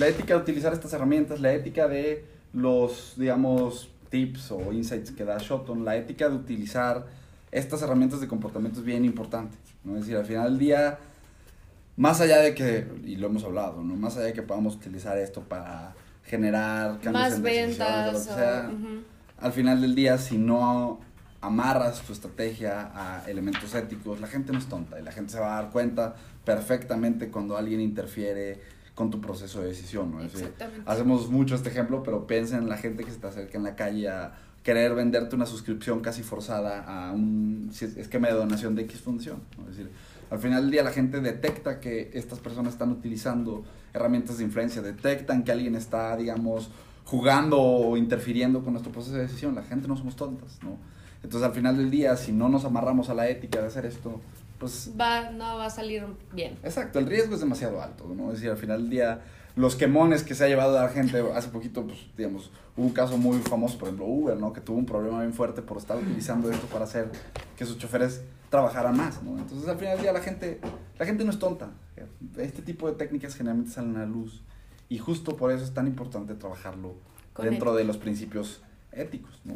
La 0.00 0.08
ética 0.08 0.36
de 0.36 0.40
utilizar 0.40 0.72
estas 0.72 0.94
herramientas, 0.94 1.40
la 1.40 1.52
ética 1.52 1.86
de 1.86 2.24
los, 2.54 3.12
digamos, 3.18 3.90
tips 4.08 4.52
o 4.52 4.72
insights 4.72 5.10
que 5.10 5.24
da 5.24 5.36
Shotton, 5.36 5.84
la 5.84 5.96
ética 5.96 6.30
de 6.30 6.36
utilizar 6.36 7.06
estas 7.50 7.82
herramientas 7.82 8.20
de 8.20 8.28
comportamiento 8.28 8.80
es 8.80 8.84
bien 8.84 9.04
importante, 9.04 9.56
¿no? 9.84 9.94
Es 9.94 10.02
decir, 10.02 10.16
al 10.16 10.26
final 10.26 10.50
del 10.50 10.58
día, 10.58 10.98
más 11.96 12.20
allá 12.20 12.38
de 12.38 12.54
que, 12.54 12.86
y 13.04 13.16
lo 13.16 13.28
hemos 13.28 13.44
hablado, 13.44 13.82
¿no? 13.82 13.96
Más 13.96 14.16
allá 14.16 14.26
de 14.26 14.32
que 14.32 14.42
podamos 14.42 14.76
utilizar 14.76 15.18
esto 15.18 15.42
para 15.42 15.94
generar 16.24 17.00
cambios 17.00 17.12
más 17.12 17.42
ventas, 17.42 18.12
lo 18.12 18.18
que 18.18 18.24
sea, 18.24 18.70
al 19.40 19.52
final 19.52 19.80
del 19.80 19.94
día, 19.94 20.18
si 20.18 20.36
no 20.36 21.00
amarras 21.40 22.02
tu 22.02 22.12
estrategia 22.12 22.90
a 22.94 23.28
elementos 23.30 23.74
éticos, 23.74 24.20
la 24.20 24.26
gente 24.26 24.52
no 24.52 24.58
es 24.58 24.66
tonta 24.66 24.98
y 24.98 25.04
la 25.04 25.12
gente 25.12 25.32
se 25.32 25.40
va 25.40 25.56
a 25.56 25.62
dar 25.62 25.70
cuenta 25.70 26.16
perfectamente 26.44 27.28
cuando 27.28 27.56
alguien 27.56 27.80
interfiere 27.80 28.60
con 28.94 29.10
tu 29.10 29.20
proceso 29.20 29.60
de 29.60 29.68
decisión, 29.68 30.10
¿no? 30.10 30.20
Es 30.22 30.32
decir, 30.32 30.52
hacemos 30.84 31.30
mucho 31.30 31.54
este 31.54 31.68
ejemplo, 31.68 32.02
pero 32.02 32.26
piensa 32.26 32.58
en 32.58 32.68
la 32.68 32.76
gente 32.76 33.04
que 33.04 33.12
se 33.12 33.18
te 33.18 33.28
acerca 33.28 33.56
en 33.56 33.62
la 33.62 33.76
calle 33.76 34.08
a 34.08 34.32
querer 34.62 34.94
venderte 34.94 35.36
una 35.36 35.46
suscripción 35.46 36.00
casi 36.00 36.22
forzada 36.22 36.82
a 36.84 37.12
un 37.12 37.70
esquema 37.72 38.28
de 38.28 38.34
donación 38.34 38.74
de 38.74 38.82
X 38.82 39.00
función. 39.00 39.40
Es 39.60 39.76
decir, 39.76 39.90
al 40.30 40.38
final 40.38 40.62
del 40.62 40.70
día 40.70 40.82
la 40.82 40.90
gente 40.90 41.20
detecta 41.20 41.80
que 41.80 42.10
estas 42.12 42.38
personas 42.38 42.74
están 42.74 42.90
utilizando 42.92 43.64
herramientas 43.94 44.38
de 44.38 44.44
influencia, 44.44 44.82
detectan 44.82 45.44
que 45.44 45.52
alguien 45.52 45.74
está, 45.74 46.16
digamos, 46.16 46.70
jugando 47.04 47.60
o 47.60 47.96
interfiriendo 47.96 48.62
con 48.62 48.74
nuestro 48.74 48.92
proceso 48.92 49.16
de 49.16 49.22
decisión. 49.22 49.54
La 49.54 49.62
gente 49.62 49.88
no 49.88 49.96
somos 49.96 50.16
tontas, 50.16 50.58
¿no? 50.62 50.76
Entonces 51.22 51.48
al 51.48 51.54
final 51.54 51.76
del 51.76 51.90
día, 51.90 52.16
si 52.16 52.32
no 52.32 52.48
nos 52.48 52.64
amarramos 52.64 53.08
a 53.08 53.14
la 53.14 53.28
ética 53.28 53.60
de 53.60 53.66
hacer 53.66 53.86
esto, 53.86 54.20
pues... 54.58 54.92
Va, 55.00 55.30
no 55.30 55.56
va 55.56 55.66
a 55.66 55.70
salir 55.70 56.04
bien. 56.32 56.58
Exacto, 56.62 56.98
el 56.98 57.06
riesgo 57.06 57.34
es 57.34 57.40
demasiado 57.40 57.80
alto, 57.82 58.12
¿no? 58.14 58.28
Es 58.28 58.34
decir, 58.34 58.50
al 58.50 58.58
final 58.58 58.82
del 58.82 58.90
día 58.90 59.20
los 59.58 59.74
quemones 59.74 60.22
que 60.22 60.36
se 60.36 60.44
ha 60.44 60.48
llevado 60.48 60.78
a 60.78 60.84
la 60.84 60.88
gente 60.88 61.20
hace 61.34 61.48
poquito, 61.48 61.84
pues, 61.84 61.98
digamos, 62.16 62.52
hubo 62.76 62.86
un 62.86 62.92
caso 62.92 63.18
muy 63.18 63.38
famoso, 63.40 63.76
por 63.76 63.88
ejemplo, 63.88 64.06
Uber, 64.06 64.36
¿no? 64.36 64.52
Que 64.52 64.60
tuvo 64.60 64.78
un 64.78 64.86
problema 64.86 65.20
bien 65.20 65.34
fuerte 65.34 65.62
por 65.62 65.78
estar 65.78 65.96
utilizando 65.96 66.48
esto 66.48 66.68
para 66.68 66.84
hacer 66.84 67.10
que 67.56 67.66
sus 67.66 67.76
choferes 67.76 68.22
trabajaran 68.50 68.96
más, 68.96 69.20
¿no? 69.20 69.36
Entonces, 69.36 69.68
al 69.68 69.76
final 69.76 69.94
del 69.94 70.02
día, 70.02 70.12
la 70.12 70.20
gente, 70.20 70.60
la 70.96 71.04
gente 71.04 71.24
no 71.24 71.32
es 71.32 71.40
tonta. 71.40 71.70
Este 72.36 72.62
tipo 72.62 72.88
de 72.88 72.94
técnicas 72.94 73.34
generalmente 73.34 73.72
salen 73.72 73.96
a 73.96 74.00
la 74.00 74.06
luz. 74.06 74.42
Y 74.88 74.98
justo 74.98 75.36
por 75.36 75.50
eso 75.50 75.64
es 75.64 75.74
tan 75.74 75.88
importante 75.88 76.34
trabajarlo 76.34 76.94
dentro 77.42 77.74
de 77.74 77.82
los 77.82 77.98
principios 77.98 78.62
éticos, 78.92 79.40
¿no? 79.44 79.54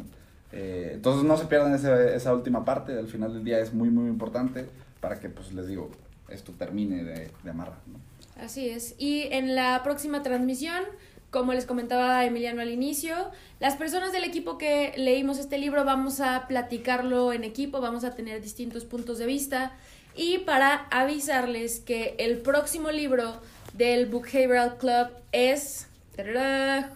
Eh, 0.51 0.91
entonces, 0.95 1.23
no 1.23 1.37
se 1.37 1.45
pierdan 1.45 1.73
ese, 1.73 2.13
esa 2.13 2.33
última 2.33 2.65
parte. 2.65 2.99
Al 2.99 3.07
final 3.07 3.33
del 3.33 3.45
día 3.45 3.59
es 3.59 3.73
muy, 3.73 3.89
muy 3.89 4.09
importante 4.09 4.67
para 4.99 5.21
que, 5.21 5.29
pues, 5.29 5.53
les 5.53 5.65
digo, 5.65 5.91
esto 6.27 6.51
termine 6.51 7.05
de, 7.05 7.31
de 7.41 7.49
amarrar, 7.49 7.79
¿no? 7.87 8.12
Así 8.39 8.69
es. 8.69 8.95
Y 8.97 9.23
en 9.31 9.55
la 9.55 9.81
próxima 9.83 10.23
transmisión, 10.23 10.83
como 11.29 11.53
les 11.53 11.65
comentaba 11.65 12.25
Emiliano 12.25 12.61
al 12.61 12.71
inicio, 12.71 13.15
las 13.59 13.75
personas 13.75 14.11
del 14.11 14.23
equipo 14.23 14.57
que 14.57 14.93
leímos 14.97 15.39
este 15.39 15.57
libro 15.57 15.83
vamos 15.85 16.19
a 16.19 16.47
platicarlo 16.47 17.33
en 17.33 17.43
equipo, 17.43 17.81
vamos 17.81 18.03
a 18.03 18.15
tener 18.15 18.41
distintos 18.41 18.85
puntos 18.85 19.17
de 19.17 19.25
vista. 19.25 19.73
Y 20.15 20.39
para 20.39 20.87
avisarles 20.91 21.79
que 21.79 22.15
el 22.19 22.37
próximo 22.39 22.91
libro 22.91 23.41
del 23.73 24.05
Behavioral 24.05 24.77
Club 24.77 25.07
es 25.31 25.87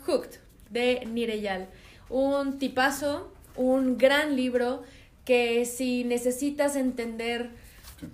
Hooked 0.05 0.39
de 0.69 1.03
Nireyal. 1.07 1.67
Un 2.09 2.59
tipazo, 2.59 3.31
un 3.55 3.97
gran 3.97 4.35
libro 4.35 4.83
que 5.25 5.65
si 5.65 6.03
necesitas 6.03 6.75
entender 6.75 7.49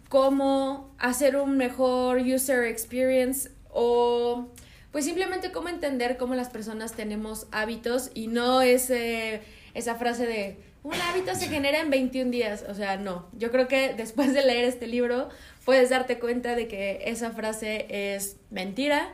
cómo 0.09 0.93
hacer 0.99 1.35
un 1.35 1.57
mejor 1.57 2.19
user 2.19 2.65
experience 2.65 3.51
o 3.69 4.47
pues 4.91 5.05
simplemente 5.05 5.51
cómo 5.51 5.69
entender 5.69 6.17
cómo 6.17 6.35
las 6.35 6.49
personas 6.49 6.93
tenemos 6.93 7.47
hábitos 7.51 8.11
y 8.13 8.27
no 8.27 8.61
ese, 8.61 9.41
esa 9.73 9.95
frase 9.95 10.27
de 10.27 10.57
un 10.83 10.93
hábito 10.93 11.33
se 11.33 11.47
genera 11.47 11.79
en 11.79 11.89
21 11.89 12.29
días. 12.29 12.65
O 12.69 12.75
sea, 12.75 12.97
no. 12.97 13.27
Yo 13.33 13.51
creo 13.51 13.67
que 13.67 13.93
después 13.97 14.33
de 14.33 14.45
leer 14.45 14.65
este 14.65 14.87
libro 14.87 15.29
puedes 15.65 15.89
darte 15.89 16.19
cuenta 16.19 16.55
de 16.55 16.67
que 16.67 17.01
esa 17.05 17.31
frase 17.31 17.87
es 17.89 18.37
mentira. 18.51 19.13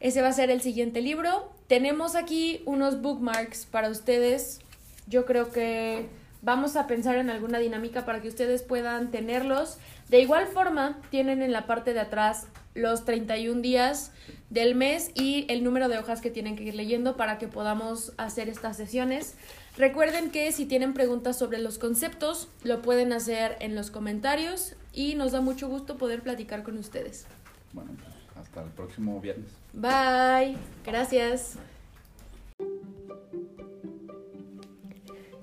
Ese 0.00 0.22
va 0.22 0.28
a 0.28 0.32
ser 0.32 0.50
el 0.50 0.62
siguiente 0.62 1.00
libro. 1.00 1.52
Tenemos 1.66 2.16
aquí 2.16 2.62
unos 2.64 3.02
bookmarks 3.02 3.66
para 3.66 3.90
ustedes. 3.90 4.60
Yo 5.06 5.26
creo 5.26 5.50
que 5.50 6.06
vamos 6.42 6.76
a 6.76 6.86
pensar 6.86 7.16
en 7.16 7.30
alguna 7.30 7.58
dinámica 7.58 8.04
para 8.04 8.20
que 8.20 8.28
ustedes 8.28 8.62
puedan 8.62 9.10
tenerlos. 9.10 9.78
De 10.08 10.20
igual 10.20 10.46
forma, 10.48 10.98
tienen 11.10 11.40
en 11.40 11.52
la 11.52 11.66
parte 11.66 11.94
de 11.94 12.00
atrás 12.00 12.48
los 12.74 13.04
31 13.04 13.60
días 13.60 14.12
del 14.50 14.74
mes 14.74 15.12
y 15.14 15.46
el 15.48 15.64
número 15.64 15.88
de 15.88 15.98
hojas 15.98 16.20
que 16.20 16.30
tienen 16.30 16.56
que 16.56 16.64
ir 16.64 16.74
leyendo 16.74 17.16
para 17.16 17.38
que 17.38 17.48
podamos 17.48 18.12
hacer 18.16 18.48
estas 18.48 18.76
sesiones. 18.76 19.34
Recuerden 19.76 20.30
que 20.30 20.52
si 20.52 20.66
tienen 20.66 20.92
preguntas 20.92 21.38
sobre 21.38 21.58
los 21.58 21.78
conceptos, 21.78 22.48
lo 22.62 22.82
pueden 22.82 23.12
hacer 23.12 23.56
en 23.60 23.74
los 23.74 23.90
comentarios 23.90 24.74
y 24.92 25.14
nos 25.14 25.32
da 25.32 25.40
mucho 25.40 25.68
gusto 25.68 25.96
poder 25.96 26.22
platicar 26.22 26.62
con 26.62 26.76
ustedes. 26.76 27.26
Bueno, 27.72 27.90
hasta 28.38 28.62
el 28.62 28.70
próximo 28.70 29.20
viernes. 29.20 29.50
Bye. 29.72 30.56
Gracias. 30.84 31.56